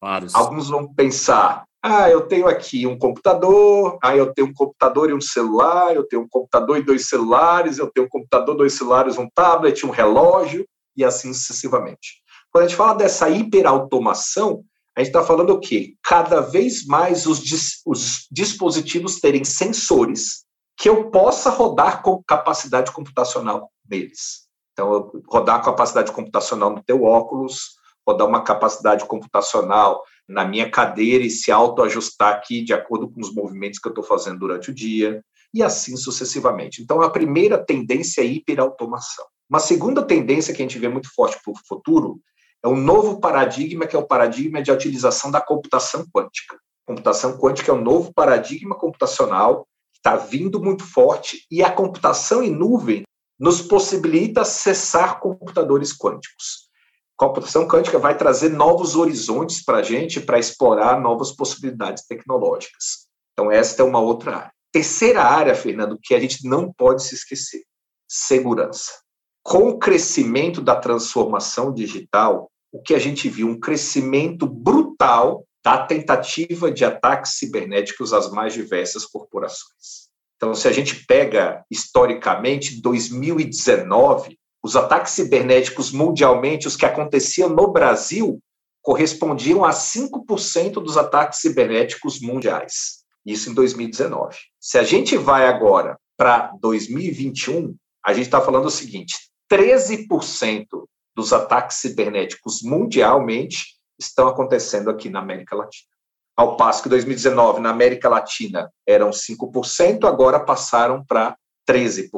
Vários. 0.00 0.34
Alguns 0.34 0.68
vão 0.68 0.92
pensar, 0.94 1.64
ah, 1.82 2.08
eu 2.10 2.22
tenho 2.22 2.46
aqui 2.46 2.86
um 2.86 2.98
computador, 2.98 3.98
ah, 4.02 4.16
eu 4.16 4.32
tenho 4.32 4.48
um 4.48 4.54
computador 4.54 5.10
e 5.10 5.14
um 5.14 5.20
celular, 5.20 5.94
eu 5.94 6.06
tenho 6.06 6.22
um 6.22 6.28
computador 6.28 6.78
e 6.78 6.82
dois 6.82 7.08
celulares, 7.08 7.78
eu 7.78 7.90
tenho 7.90 8.06
um 8.06 8.10
computador, 8.10 8.56
dois 8.56 8.74
celulares, 8.74 9.18
um 9.18 9.28
tablet, 9.34 9.84
um 9.84 9.90
relógio. 9.90 10.66
E 10.96 11.04
assim 11.04 11.32
sucessivamente. 11.32 12.22
Quando 12.50 12.64
a 12.64 12.68
gente 12.68 12.76
fala 12.76 12.94
dessa 12.94 13.28
hiperautomação, 13.28 14.64
a 14.96 15.00
gente 15.00 15.08
está 15.08 15.22
falando 15.22 15.50
o 15.50 15.60
quê? 15.60 15.94
Cada 16.02 16.40
vez 16.40 16.84
mais 16.84 17.26
os, 17.26 17.40
dis 17.40 17.80
os 17.86 18.26
dispositivos 18.30 19.20
terem 19.20 19.44
sensores 19.44 20.44
que 20.76 20.88
eu 20.88 21.10
possa 21.10 21.50
rodar 21.50 22.02
com 22.02 22.22
capacidade 22.22 22.90
computacional 22.90 23.70
neles. 23.88 24.48
Então, 24.72 25.10
rodar 25.28 25.62
capacidade 25.62 26.10
computacional 26.10 26.70
no 26.70 26.82
teu 26.82 27.04
óculos, 27.04 27.76
rodar 28.06 28.26
uma 28.26 28.42
capacidade 28.42 29.04
computacional 29.04 30.02
na 30.28 30.44
minha 30.44 30.70
cadeira 30.70 31.24
e 31.24 31.30
se 31.30 31.52
autoajustar 31.52 32.34
aqui 32.34 32.62
de 32.62 32.72
acordo 32.72 33.10
com 33.10 33.20
os 33.20 33.34
movimentos 33.34 33.78
que 33.78 33.88
eu 33.88 33.90
estou 33.90 34.04
fazendo 34.04 34.38
durante 34.38 34.70
o 34.70 34.74
dia, 34.74 35.22
e 35.52 35.62
assim 35.62 35.96
sucessivamente. 35.96 36.82
Então, 36.82 37.02
a 37.02 37.10
primeira 37.10 37.58
tendência 37.58 38.22
é 38.22 38.24
a 38.24 38.26
hiperautomação. 38.26 39.26
Uma 39.50 39.58
segunda 39.58 40.00
tendência 40.00 40.54
que 40.54 40.62
a 40.62 40.64
gente 40.64 40.78
vê 40.78 40.88
muito 40.88 41.12
forte 41.12 41.36
para 41.42 41.52
o 41.52 41.58
futuro 41.66 42.20
é 42.62 42.68
um 42.68 42.76
novo 42.76 43.18
paradigma, 43.18 43.84
que 43.84 43.96
é 43.96 43.98
o 43.98 44.06
paradigma 44.06 44.62
de 44.62 44.70
utilização 44.70 45.28
da 45.28 45.40
computação 45.40 46.06
quântica. 46.14 46.56
computação 46.86 47.36
quântica 47.36 47.72
é 47.72 47.74
um 47.74 47.82
novo 47.82 48.12
paradigma 48.14 48.76
computacional 48.76 49.66
que 49.92 49.98
está 49.98 50.14
vindo 50.14 50.62
muito 50.62 50.84
forte 50.84 51.46
e 51.50 51.64
a 51.64 51.72
computação 51.72 52.44
em 52.44 52.50
nuvem 52.50 53.02
nos 53.38 53.60
possibilita 53.60 54.42
acessar 54.42 55.18
computadores 55.18 55.96
quânticos. 55.96 56.68
Computação 57.16 57.66
quântica 57.66 57.98
vai 57.98 58.16
trazer 58.16 58.50
novos 58.50 58.94
horizontes 58.94 59.64
para 59.64 59.78
a 59.78 59.82
gente 59.82 60.20
para 60.20 60.38
explorar 60.38 61.00
novas 61.00 61.32
possibilidades 61.32 62.06
tecnológicas. 62.06 63.08
Então, 63.32 63.50
esta 63.50 63.82
é 63.82 63.84
uma 63.84 64.00
outra 64.00 64.36
área. 64.36 64.52
Terceira 64.72 65.24
área, 65.24 65.54
Fernando, 65.54 65.98
que 66.00 66.14
a 66.14 66.20
gente 66.20 66.46
não 66.46 66.72
pode 66.72 67.02
se 67.02 67.14
esquecer: 67.14 67.62
segurança. 68.08 68.99
Com 69.42 69.68
o 69.68 69.78
crescimento 69.78 70.60
da 70.60 70.76
transformação 70.76 71.72
digital, 71.72 72.50
o 72.72 72.80
que 72.80 72.94
a 72.94 72.98
gente 72.98 73.28
viu? 73.28 73.48
Um 73.48 73.58
crescimento 73.58 74.46
brutal 74.46 75.44
da 75.64 75.86
tentativa 75.86 76.70
de 76.70 76.84
ataques 76.84 77.38
cibernéticos 77.38 78.12
às 78.12 78.30
mais 78.30 78.52
diversas 78.52 79.04
corporações. 79.04 80.08
Então, 80.36 80.54
se 80.54 80.66
a 80.66 80.72
gente 80.72 81.04
pega 81.06 81.64
historicamente 81.70 82.80
2019, 82.80 84.38
os 84.62 84.76
ataques 84.76 85.12
cibernéticos 85.12 85.90
mundialmente, 85.90 86.66
os 86.66 86.76
que 86.76 86.86
aconteciam 86.86 87.48
no 87.48 87.72
Brasil, 87.72 88.38
correspondiam 88.82 89.64
a 89.64 89.70
5% 89.70 90.74
dos 90.74 90.96
ataques 90.96 91.40
cibernéticos 91.40 92.20
mundiais. 92.20 93.00
Isso 93.24 93.50
em 93.50 93.54
2019. 93.54 94.36
Se 94.58 94.78
a 94.78 94.82
gente 94.82 95.16
vai 95.16 95.46
agora 95.46 95.98
para 96.16 96.52
2021, 96.60 97.74
a 98.04 98.14
gente 98.14 98.24
está 98.24 98.40
falando 98.40 98.66
o 98.66 98.70
seguinte: 98.70 99.29
13% 99.50 100.66
dos 101.14 101.32
ataques 101.32 101.78
cibernéticos 101.78 102.62
mundialmente 102.62 103.76
estão 103.98 104.28
acontecendo 104.28 104.88
aqui 104.88 105.10
na 105.10 105.18
América 105.18 105.56
Latina. 105.56 105.90
Ao 106.36 106.56
passo 106.56 106.82
que 106.82 106.88
2019 106.88 107.60
na 107.60 107.70
América 107.70 108.08
Latina 108.08 108.70
eram 108.86 109.10
5%, 109.10 110.04
agora 110.04 110.40
passaram 110.40 111.04
para 111.04 111.36
13%. 111.68 112.08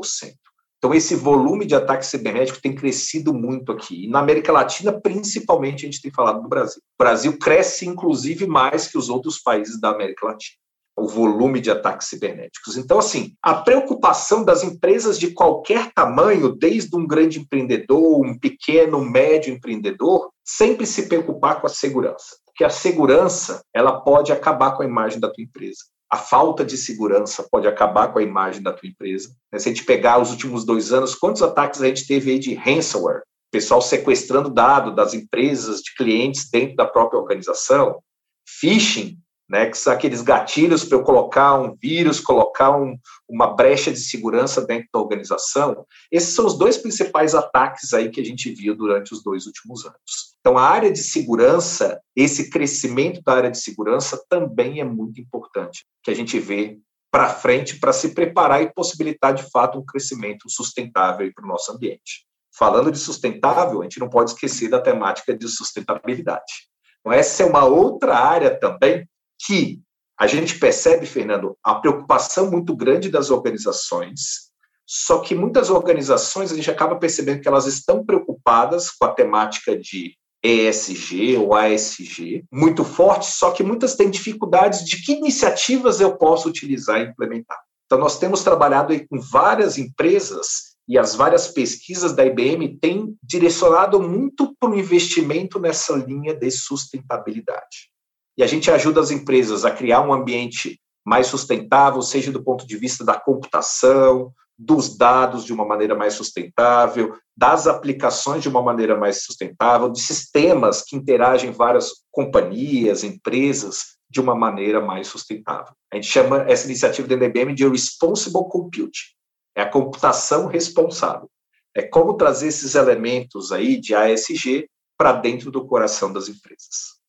Então, 0.79 0.93
esse 0.93 1.15
volume 1.15 1.65
de 1.65 1.75
ataque 1.75 2.05
cibernético 2.05 2.61
tem 2.61 2.75
crescido 2.75 3.33
muito 3.33 3.73
aqui. 3.73 4.05
E 4.05 4.09
na 4.09 4.19
América 4.19 4.53
Latina, 4.53 4.93
principalmente, 4.93 5.87
a 5.87 5.91
gente 5.91 6.03
tem 6.03 6.11
falado 6.11 6.43
do 6.43 6.49
Brasil. 6.49 6.81
O 6.99 7.03
Brasil 7.03 7.39
cresce, 7.39 7.87
inclusive, 7.87 8.47
mais 8.47 8.89
que 8.89 8.99
os 8.99 9.09
outros 9.09 9.39
países 9.39 9.81
da 9.81 9.91
América 9.91 10.27
Latina 10.27 10.62
o 10.97 11.09
volume 11.09 11.61
de 11.61 11.71
ataques 11.71 12.09
cibernéticos. 12.09 12.77
Então, 12.77 12.99
assim, 12.99 13.35
a 13.43 13.55
preocupação 13.55 14.45
das 14.45 14.63
empresas 14.63 15.19
de 15.19 15.33
qualquer 15.33 15.91
tamanho, 15.93 16.55
desde 16.55 16.95
um 16.97 17.07
grande 17.07 17.41
empreendedor, 17.41 18.25
um 18.25 18.39
pequeno, 18.39 19.05
médio 19.05 19.53
empreendedor, 19.53 20.31
sempre 20.45 20.87
se 20.87 21.09
preocupar 21.09 21.61
com 21.61 21.67
a 21.67 21.71
segurança. 21.71 22.37
Porque 22.47 22.65
a 22.65 22.71
segurança, 22.71 23.63
ela 23.75 24.01
pode 24.01 24.33
acabar 24.33 24.77
com 24.77 24.83
a 24.83 24.87
imagem 24.87 25.19
da 25.19 25.31
tua 25.31 25.43
empresa. 25.43 25.85
A 26.11 26.19
falta 26.19 26.63
de 26.63 26.77
segurança 26.77 27.47
pode 27.51 27.67
acabar 27.67 28.13
com 28.13 28.19
a 28.19 28.23
imagem 28.23 28.63
da 28.63 28.73
tua 28.73 28.87
empresa. 28.87 29.31
Se 29.57 29.69
a 29.69 29.73
gente 29.73 29.85
pegar 29.85 30.21
os 30.21 30.31
últimos 30.31 30.63
dois 30.63 30.93
anos, 30.93 31.15
quantos 31.15 31.43
ataques 31.43 31.81
a 31.81 31.87
gente 31.87 32.07
teve 32.07 32.33
aí 32.33 32.39
de 32.39 32.55
ransomware? 32.55 33.23
Pessoal 33.51 33.81
sequestrando 33.81 34.51
dados 34.51 34.95
das 34.95 35.15
empresas, 35.15 35.81
de 35.81 35.95
clientes 35.95 36.51
dentro 36.51 36.77
da 36.77 36.85
própria 36.85 37.19
organização. 37.19 38.03
Phishing, 38.47 39.19
né, 39.49 39.67
que 39.67 39.77
são 39.77 39.93
aqueles 39.93 40.23
gatilhos 40.23 40.85
para 40.85 40.97
eu 40.97 41.03
colocar 41.03 41.55
um 41.55 41.75
vírus, 41.75 42.21
colocar 42.21 42.77
um, 42.77 42.97
uma 43.29 43.55
brecha 43.55 43.93
de 43.93 43.99
segurança 43.99 44.65
dentro 44.65 44.89
da 44.93 45.01
organização. 45.01 45.85
Esses 46.11 46.35
são 46.35 46.47
os 46.47 46.57
dois 46.57 46.79
principais 46.79 47.35
ataques 47.35 47.93
aí 47.93 48.11
que 48.11 48.21
a 48.21 48.25
gente 48.25 48.53
viu 48.53 48.75
durante 48.77 49.13
os 49.13 49.23
dois 49.23 49.47
últimos 49.47 49.85
anos. 49.85 50.33
Então, 50.41 50.59
a 50.59 50.69
área 50.69 50.91
de 50.91 50.99
segurança, 50.99 52.01
esse 52.17 52.51
crescimento 52.51 53.23
da 53.23 53.35
área 53.35 53.51
de 53.51 53.59
segurança 53.59 54.23
também 54.29 54.81
é 54.81 54.85
muito 54.85 55.21
importante, 55.21 55.85
que 56.03 56.11
a 56.11 56.15
gente 56.15 56.39
vê 56.39 56.79
para 57.13 57.29
frente 57.29 57.79
para 57.79 57.93
se 57.93 58.15
preparar 58.15 58.63
e 58.63 58.73
possibilitar, 58.73 59.35
de 59.35 59.49
fato, 59.51 59.79
um 59.79 59.85
crescimento 59.85 60.49
sustentável 60.49 61.31
para 61.35 61.45
o 61.45 61.49
nosso 61.49 61.71
ambiente. 61.71 62.27
Falando 62.57 62.91
de 62.91 62.99
sustentável, 62.99 63.81
a 63.81 63.85
gente 63.85 64.01
não 64.01 64.09
pode 64.09 64.31
esquecer 64.31 64.69
da 64.69 64.81
temática 64.81 65.37
de 65.37 65.47
sustentabilidade. 65.47 66.71
Então, 67.01 67.13
essa 67.13 67.43
é 67.43 67.47
uma 67.47 67.65
outra 67.65 68.17
área 68.17 68.59
também 68.59 69.07
que 69.47 69.81
a 70.19 70.27
gente 70.27 70.59
percebe, 70.59 71.07
Fernando, 71.07 71.57
a 71.63 71.75
preocupação 71.75 72.51
muito 72.51 72.77
grande 72.77 73.11
das 73.11 73.31
organizações, 73.31 74.53
só 74.87 75.21
que 75.21 75.35
muitas 75.35 75.71
organizações 75.71 76.53
a 76.53 76.55
gente 76.55 76.71
acaba 76.71 76.97
percebendo 76.97 77.41
que 77.41 77.49
elas 77.49 77.67
estão 77.67 78.05
preocupadas 78.05 78.91
com 78.91 79.05
a 79.05 79.13
temática 79.13 79.77
de 79.77 80.15
ESG 80.45 81.37
ou 81.37 81.55
ASG, 81.55 82.45
muito 82.53 82.85
forte, 82.85 83.27
só 83.27 83.53
que 83.53 83.63
muitas 83.63 83.95
têm 83.95 84.11
dificuldades 84.11 84.85
de 84.85 85.03
que 85.03 85.13
iniciativas 85.13 86.01
eu 86.01 86.17
posso 86.17 86.49
utilizar 86.49 87.01
e 87.01 87.05
implementar. 87.05 87.59
Então, 87.87 87.99
nós 87.99 88.19
temos 88.19 88.43
trabalhado 88.43 88.95
com 89.09 89.21
várias 89.21 89.79
empresas 89.79 90.73
e 90.89 90.99
as 90.99 91.15
várias 91.15 91.49
pesquisas 91.49 92.13
da 92.13 92.25
IBM 92.25 92.77
têm 92.81 93.17
direcionado 93.23 94.01
muito 94.01 94.55
para 94.59 94.71
o 94.71 94.79
investimento 94.79 95.61
nessa 95.61 95.95
linha 95.95 96.35
de 96.35 96.51
sustentabilidade 96.51 97.92
e 98.37 98.43
a 98.43 98.47
gente 98.47 98.71
ajuda 98.71 99.01
as 99.01 99.11
empresas 99.11 99.65
a 99.65 99.71
criar 99.71 100.01
um 100.01 100.13
ambiente 100.13 100.81
mais 101.05 101.27
sustentável, 101.27 102.01
seja 102.03 102.31
do 102.31 102.43
ponto 102.43 102.67
de 102.67 102.77
vista 102.77 103.05
da 103.05 103.19
computação, 103.19 104.33
dos 104.59 104.97
dados 104.97 105.45
de 105.45 105.53
uma 105.53 105.65
maneira 105.65 105.95
mais 105.95 106.15
sustentável, 106.15 107.17
das 107.37 107.67
aplicações 107.67 108.43
de 108.43 108.49
uma 108.49 108.63
maneira 108.63 108.97
mais 108.97 109.25
sustentável, 109.25 109.91
de 109.91 110.01
sistemas 110.01 110.83
que 110.83 110.95
interagem 110.95 111.51
várias 111.51 111.91
companhias, 112.11 113.03
empresas 113.03 113.97
de 114.09 114.21
uma 114.21 114.35
maneira 114.35 114.81
mais 114.81 115.09
sustentável. 115.09 115.75
A 115.93 115.97
gente 115.97 116.07
chama 116.07 116.43
essa 116.43 116.67
iniciativa 116.67 117.09
da 117.09 117.25
IBM 117.27 117.55
de 117.55 117.67
Responsible 117.67 118.49
Computing. 118.49 119.11
É 119.57 119.63
a 119.63 119.69
computação 119.69 120.47
responsável. 120.47 121.29
É 121.75 121.83
como 121.83 122.15
trazer 122.15 122.49
esses 122.49 122.75
elementos 122.75 123.51
aí 123.51 123.81
de 123.81 123.95
ASG 123.95 124.69
para 124.97 125.13
dentro 125.13 125.51
do 125.51 125.67
coração 125.67 126.13
das 126.13 126.29
empresas. 126.29 127.02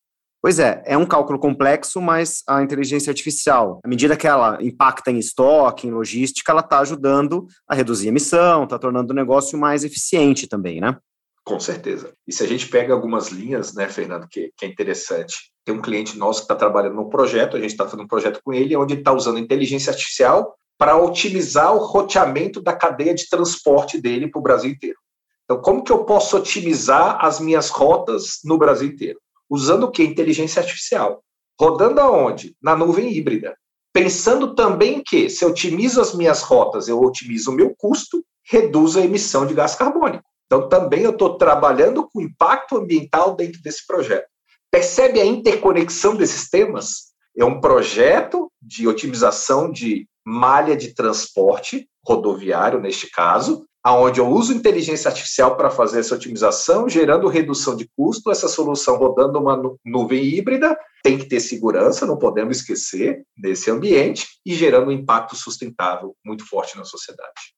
Pois 0.43 0.59
é, 0.59 0.83
é 0.85 0.97
um 0.97 1.05
cálculo 1.05 1.39
complexo, 1.39 2.01
mas 2.01 2.43
a 2.45 2.61
inteligência 2.61 3.09
artificial, 3.09 3.79
à 3.81 3.87
medida 3.87 4.17
que 4.17 4.27
ela 4.27 4.57
impacta 4.61 5.09
em 5.09 5.17
estoque, 5.17 5.87
em 5.87 5.91
logística, 5.91 6.51
ela 6.51 6.59
está 6.59 6.79
ajudando 6.79 7.47
a 7.65 7.73
reduzir 7.73 8.07
a 8.07 8.09
emissão, 8.09 8.65
está 8.65 8.77
tornando 8.77 9.13
o 9.13 9.15
negócio 9.15 9.57
mais 9.57 9.85
eficiente 9.85 10.45
também, 10.45 10.81
né? 10.81 10.97
Com 11.45 11.61
certeza. 11.61 12.11
E 12.27 12.33
se 12.33 12.43
a 12.43 12.47
gente 12.47 12.67
pega 12.67 12.93
algumas 12.93 13.29
linhas, 13.29 13.73
né, 13.73 13.87
Fernando, 13.87 14.27
que, 14.29 14.51
que 14.57 14.65
é 14.65 14.67
interessante. 14.67 15.53
Tem 15.63 15.73
um 15.73 15.81
cliente 15.81 16.17
nosso 16.17 16.39
que 16.39 16.43
está 16.43 16.55
trabalhando 16.55 16.95
num 16.95 17.09
projeto, 17.09 17.55
a 17.55 17.59
gente 17.61 17.71
está 17.71 17.85
fazendo 17.85 18.03
um 18.03 18.07
projeto 18.07 18.41
com 18.43 18.51
ele, 18.51 18.75
onde 18.75 18.95
está 18.95 19.13
usando 19.13 19.39
inteligência 19.39 19.91
artificial 19.91 20.53
para 20.77 20.97
otimizar 20.97 21.73
o 21.73 21.85
roteamento 21.85 22.61
da 22.61 22.75
cadeia 22.75 23.15
de 23.15 23.29
transporte 23.29 23.97
dele 23.97 24.29
para 24.29 24.39
o 24.39 24.43
Brasil 24.43 24.71
inteiro. 24.71 24.97
Então, 25.45 25.61
como 25.61 25.81
que 25.85 25.91
eu 25.91 26.03
posso 26.03 26.35
otimizar 26.35 27.23
as 27.23 27.39
minhas 27.39 27.69
rotas 27.69 28.39
no 28.43 28.57
Brasil 28.57 28.89
inteiro? 28.89 29.22
Usando 29.53 29.83
o 29.83 29.91
que? 29.91 30.03
Inteligência 30.03 30.61
artificial. 30.61 31.23
Rodando 31.59 32.01
aonde? 32.01 32.55
Na 32.59 32.75
nuvem 32.75 33.13
híbrida. 33.13 33.55
Pensando 33.93 34.55
também 34.55 35.03
que, 35.05 35.29
se 35.29 35.45
eu 35.45 35.49
otimizo 35.49 36.01
as 36.01 36.15
minhas 36.15 36.41
rotas, 36.41 36.87
eu 36.87 36.99
otimizo 36.99 37.51
o 37.51 37.53
meu 37.53 37.75
custo, 37.77 38.25
reduzo 38.43 38.99
a 38.99 39.03
emissão 39.03 39.45
de 39.45 39.53
gás 39.53 39.75
carbônico. 39.75 40.23
Então, 40.47 40.67
também 40.67 41.03
eu 41.03 41.11
estou 41.11 41.37
trabalhando 41.37 42.09
com 42.11 42.21
impacto 42.21 42.77
ambiental 42.77 43.35
dentro 43.35 43.61
desse 43.61 43.85
projeto. 43.85 44.25
Percebe 44.71 45.21
a 45.21 45.25
interconexão 45.25 46.15
desses 46.15 46.49
temas? 46.49 47.13
É 47.37 47.45
um 47.45 47.61
projeto 47.61 48.51
de 48.59 48.87
otimização 48.87 49.71
de 49.71 50.07
malha 50.25 50.75
de 50.75 50.95
transporte 50.95 51.87
rodoviário, 52.03 52.79
neste 52.79 53.09
caso, 53.11 53.65
aonde 53.83 54.21
eu 54.21 54.27
uso 54.29 54.53
inteligência 54.53 55.09
artificial 55.09 55.57
para 55.57 55.69
fazer 55.69 55.99
essa 55.99 56.15
otimização, 56.15 56.87
gerando 56.87 57.27
redução 57.27 57.75
de 57.75 57.89
custo, 57.97 58.31
essa 58.31 58.47
solução 58.47 58.95
rodando 58.95 59.37
uma 59.37 59.61
nuvem 59.83 60.23
híbrida, 60.23 60.77
tem 61.03 61.17
que 61.17 61.25
ter 61.25 61.41
segurança, 61.41 62.05
não 62.05 62.17
podemos 62.17 62.57
esquecer, 62.57 63.23
nesse 63.37 63.69
ambiente, 63.69 64.25
e 64.45 64.55
gerando 64.55 64.87
um 64.87 64.91
impacto 64.91 65.35
sustentável 65.35 66.15
muito 66.25 66.47
forte 66.47 66.77
na 66.77 66.85
sociedade. 66.85 67.53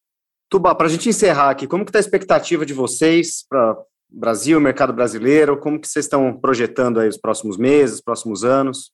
Tuba, 0.50 0.74
para 0.74 0.86
a 0.86 0.90
gente 0.90 1.08
encerrar 1.08 1.50
aqui, 1.50 1.66
como 1.66 1.84
que 1.84 1.90
está 1.90 1.98
a 1.98 2.00
expectativa 2.00 2.66
de 2.66 2.74
vocês 2.74 3.44
para 3.48 3.76
Brasil, 4.08 4.60
mercado 4.60 4.92
brasileiro, 4.92 5.58
como 5.58 5.80
que 5.80 5.88
vocês 5.88 6.04
estão 6.04 6.36
projetando 6.38 6.98
aí 6.98 7.08
os 7.08 7.18
próximos 7.18 7.56
meses, 7.56 8.00
próximos 8.00 8.44
anos? 8.44 8.90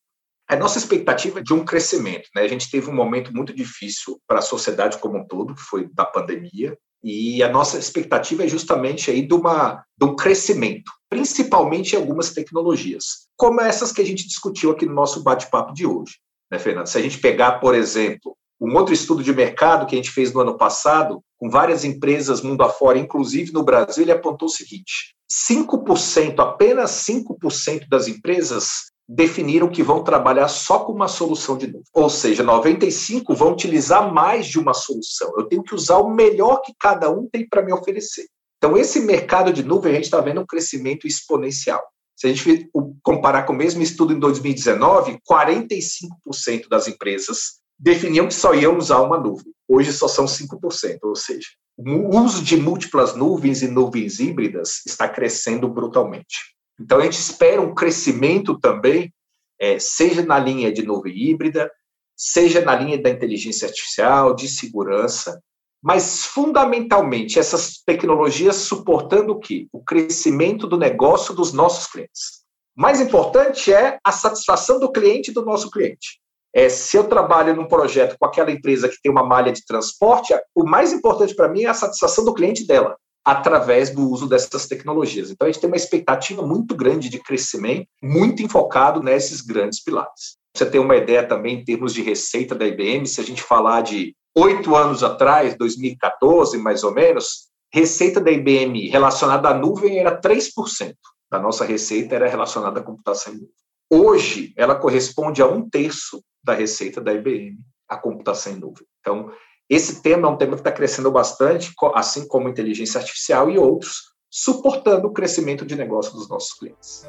A 0.48 0.56
nossa 0.56 0.78
expectativa 0.78 1.38
é 1.38 1.42
de 1.42 1.54
um 1.54 1.64
crescimento. 1.64 2.28
Né? 2.34 2.42
A 2.42 2.48
gente 2.48 2.70
teve 2.70 2.90
um 2.90 2.94
momento 2.94 3.32
muito 3.32 3.54
difícil 3.54 4.20
para 4.26 4.40
a 4.40 4.42
sociedade 4.42 4.98
como 4.98 5.18
um 5.18 5.26
todo, 5.26 5.54
que 5.54 5.62
foi 5.62 5.88
da 5.94 6.04
pandemia, 6.04 6.76
e 7.02 7.42
a 7.42 7.48
nossa 7.48 7.78
expectativa 7.78 8.44
é 8.44 8.48
justamente 8.48 9.10
aí 9.10 9.26
de, 9.26 9.34
uma, 9.34 9.84
de 9.98 10.06
um 10.06 10.14
crescimento, 10.14 10.90
principalmente 11.10 11.94
em 11.94 11.96
algumas 11.96 12.30
tecnologias, 12.30 13.26
como 13.36 13.60
essas 13.60 13.92
que 13.92 14.00
a 14.00 14.06
gente 14.06 14.26
discutiu 14.26 14.70
aqui 14.70 14.86
no 14.86 14.94
nosso 14.94 15.22
bate-papo 15.22 15.74
de 15.74 15.86
hoje. 15.86 16.18
Né, 16.50 16.58
Fernando? 16.58 16.86
Se 16.86 16.98
a 16.98 17.02
gente 17.02 17.18
pegar, 17.18 17.60
por 17.60 17.74
exemplo, 17.74 18.36
um 18.60 18.76
outro 18.76 18.94
estudo 18.94 19.22
de 19.22 19.34
mercado 19.34 19.86
que 19.86 19.96
a 19.96 19.98
gente 19.98 20.12
fez 20.12 20.32
no 20.32 20.40
ano 20.40 20.56
passado, 20.56 21.20
com 21.36 21.50
várias 21.50 21.84
empresas 21.84 22.40
mundo 22.40 22.62
afora, 22.62 22.98
inclusive 22.98 23.52
no 23.52 23.64
Brasil, 23.64 24.04
ele 24.04 24.12
apontou 24.12 24.46
o 24.46 24.52
seguinte: 24.52 25.16
5%, 25.48 26.38
apenas 26.38 27.04
5% 27.04 27.88
das 27.88 28.06
empresas 28.06 28.91
definiram 29.14 29.68
que 29.68 29.82
vão 29.82 30.02
trabalhar 30.02 30.48
só 30.48 30.80
com 30.80 30.92
uma 30.92 31.08
solução 31.08 31.56
de 31.56 31.66
nuvem. 31.66 31.82
Ou 31.92 32.08
seja, 32.08 32.42
95 32.42 33.34
vão 33.34 33.52
utilizar 33.52 34.12
mais 34.12 34.46
de 34.46 34.58
uma 34.58 34.72
solução. 34.72 35.32
Eu 35.36 35.44
tenho 35.44 35.62
que 35.62 35.74
usar 35.74 35.98
o 35.98 36.10
melhor 36.10 36.62
que 36.62 36.72
cada 36.80 37.10
um 37.10 37.28
tem 37.30 37.46
para 37.46 37.62
me 37.62 37.72
oferecer. 37.72 38.26
Então, 38.56 38.76
esse 38.76 39.00
mercado 39.00 39.52
de 39.52 39.62
nuvem, 39.62 39.92
a 39.92 39.94
gente 39.96 40.04
está 40.04 40.20
vendo 40.20 40.40
um 40.40 40.46
crescimento 40.46 41.06
exponencial. 41.06 41.82
Se 42.16 42.26
a 42.26 42.32
gente 42.32 42.70
comparar 43.02 43.42
com 43.42 43.52
o 43.52 43.56
mesmo 43.56 43.82
estudo 43.82 44.12
em 44.12 44.18
2019, 44.18 45.18
45% 45.28 46.68
das 46.70 46.88
empresas 46.88 47.60
definiam 47.78 48.28
que 48.28 48.34
só 48.34 48.54
iam 48.54 48.78
usar 48.78 49.00
uma 49.00 49.18
nuvem. 49.18 49.52
Hoje 49.68 49.92
só 49.92 50.06
são 50.06 50.26
5%, 50.26 50.98
ou 51.02 51.16
seja, 51.16 51.48
o 51.76 52.16
uso 52.16 52.42
de 52.42 52.56
múltiplas 52.56 53.16
nuvens 53.16 53.62
e 53.62 53.68
nuvens 53.68 54.20
híbridas 54.20 54.82
está 54.86 55.08
crescendo 55.08 55.66
brutalmente. 55.68 56.54
Então, 56.80 56.98
a 56.98 57.02
gente 57.02 57.18
espera 57.18 57.60
um 57.60 57.74
crescimento 57.74 58.58
também, 58.58 59.12
é, 59.60 59.78
seja 59.78 60.24
na 60.24 60.38
linha 60.38 60.72
de 60.72 60.82
nuvem 60.82 61.16
híbrida, 61.16 61.70
seja 62.16 62.60
na 62.60 62.74
linha 62.74 63.00
da 63.00 63.10
inteligência 63.10 63.68
artificial, 63.68 64.34
de 64.34 64.48
segurança, 64.48 65.40
mas 65.82 66.24
fundamentalmente 66.24 67.38
essas 67.38 67.82
tecnologias 67.84 68.56
suportando 68.56 69.32
o 69.32 69.40
quê? 69.40 69.66
O 69.72 69.82
crescimento 69.82 70.66
do 70.66 70.78
negócio 70.78 71.34
dos 71.34 71.52
nossos 71.52 71.86
clientes. 71.86 72.42
Mais 72.76 73.00
importante 73.00 73.72
é 73.72 73.98
a 74.04 74.12
satisfação 74.12 74.78
do 74.78 74.90
cliente 74.90 75.30
e 75.30 75.34
do 75.34 75.44
nosso 75.44 75.70
cliente. 75.70 76.20
É, 76.54 76.68
se 76.68 76.96
eu 76.96 77.04
trabalho 77.04 77.56
num 77.56 77.66
projeto 77.66 78.16
com 78.18 78.26
aquela 78.26 78.50
empresa 78.50 78.88
que 78.88 79.00
tem 79.02 79.10
uma 79.10 79.24
malha 79.24 79.52
de 79.52 79.64
transporte, 79.64 80.34
o 80.54 80.64
mais 80.64 80.92
importante 80.92 81.34
para 81.34 81.48
mim 81.48 81.64
é 81.64 81.68
a 81.68 81.74
satisfação 81.74 82.24
do 82.24 82.34
cliente 82.34 82.66
dela 82.66 82.96
através 83.24 83.90
do 83.90 84.08
uso 84.08 84.28
dessas 84.28 84.66
tecnologias. 84.66 85.30
Então, 85.30 85.46
a 85.46 85.50
gente 85.50 85.60
tem 85.60 85.70
uma 85.70 85.76
expectativa 85.76 86.44
muito 86.46 86.74
grande 86.74 87.08
de 87.08 87.18
crescimento, 87.18 87.86
muito 88.02 88.42
enfocado 88.42 89.02
nesses 89.02 89.40
grandes 89.40 89.82
pilares. 89.82 90.36
Você 90.54 90.66
tem 90.66 90.80
uma 90.80 90.96
ideia 90.96 91.26
também 91.26 91.60
em 91.60 91.64
termos 91.64 91.94
de 91.94 92.02
receita 92.02 92.54
da 92.54 92.66
IBM, 92.66 93.06
se 93.06 93.20
a 93.20 93.24
gente 93.24 93.42
falar 93.42 93.82
de 93.82 94.14
oito 94.36 94.74
anos 94.74 95.02
atrás, 95.02 95.56
2014 95.56 96.58
mais 96.58 96.84
ou 96.84 96.92
menos, 96.92 97.48
receita 97.72 98.20
da 98.20 98.30
IBM 98.30 98.88
relacionada 98.88 99.48
à 99.48 99.54
nuvem 99.54 99.98
era 99.98 100.20
3%. 100.20 100.94
Da 101.30 101.38
nossa 101.38 101.64
receita 101.64 102.14
era 102.14 102.28
relacionada 102.28 102.80
à 102.80 102.82
computação 102.82 103.32
em 103.32 103.36
nuvem. 103.36 103.54
Hoje, 103.90 104.52
ela 104.56 104.74
corresponde 104.74 105.40
a 105.40 105.46
um 105.46 105.68
terço 105.68 106.22
da 106.44 106.54
receita 106.54 107.00
da 107.00 107.12
IBM, 107.12 107.56
a 107.88 107.96
computação 107.96 108.52
em 108.52 108.56
nuvem. 108.56 108.86
Então, 109.00 109.30
esse 109.74 110.02
tema 110.02 110.28
é 110.28 110.30
um 110.30 110.36
tema 110.36 110.52
que 110.52 110.60
está 110.60 110.70
crescendo 110.70 111.10
bastante, 111.10 111.72
assim 111.94 112.28
como 112.28 112.48
inteligência 112.48 112.98
artificial 112.98 113.48
e 113.48 113.58
outros, 113.58 114.12
suportando 114.30 115.08
o 115.08 115.12
crescimento 115.12 115.64
de 115.64 115.74
negócio 115.74 116.12
dos 116.12 116.28
nossos 116.28 116.52
clientes. 116.52 117.06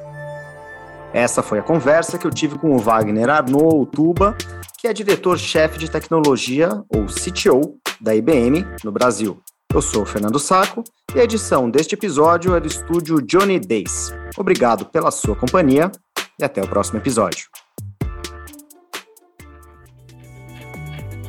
Essa 1.13 1.43
foi 1.43 1.59
a 1.59 1.61
conversa 1.61 2.17
que 2.17 2.25
eu 2.25 2.31
tive 2.31 2.57
com 2.57 2.73
o 2.73 2.79
Wagner 2.79 3.29
Arnaud 3.29 3.85
Tuba, 3.91 4.37
que 4.79 4.87
é 4.87 4.93
diretor-chefe 4.93 5.77
de 5.77 5.91
tecnologia, 5.91 6.69
ou 6.89 7.05
CTO, 7.05 7.77
da 7.99 8.15
IBM 8.15 8.65
no 8.83 8.91
Brasil. 8.91 9.41
Eu 9.73 9.81
sou 9.81 10.05
Fernando 10.05 10.39
Saco 10.39 10.83
e 11.13 11.19
a 11.19 11.23
edição 11.23 11.69
deste 11.69 11.95
episódio 11.95 12.55
é 12.55 12.59
do 12.59 12.67
estúdio 12.67 13.21
Johnny 13.21 13.59
Days. 13.59 14.13
Obrigado 14.37 14.85
pela 14.85 15.11
sua 15.11 15.35
companhia 15.35 15.91
e 16.39 16.45
até 16.45 16.63
o 16.63 16.67
próximo 16.67 16.99
episódio. 16.99 17.45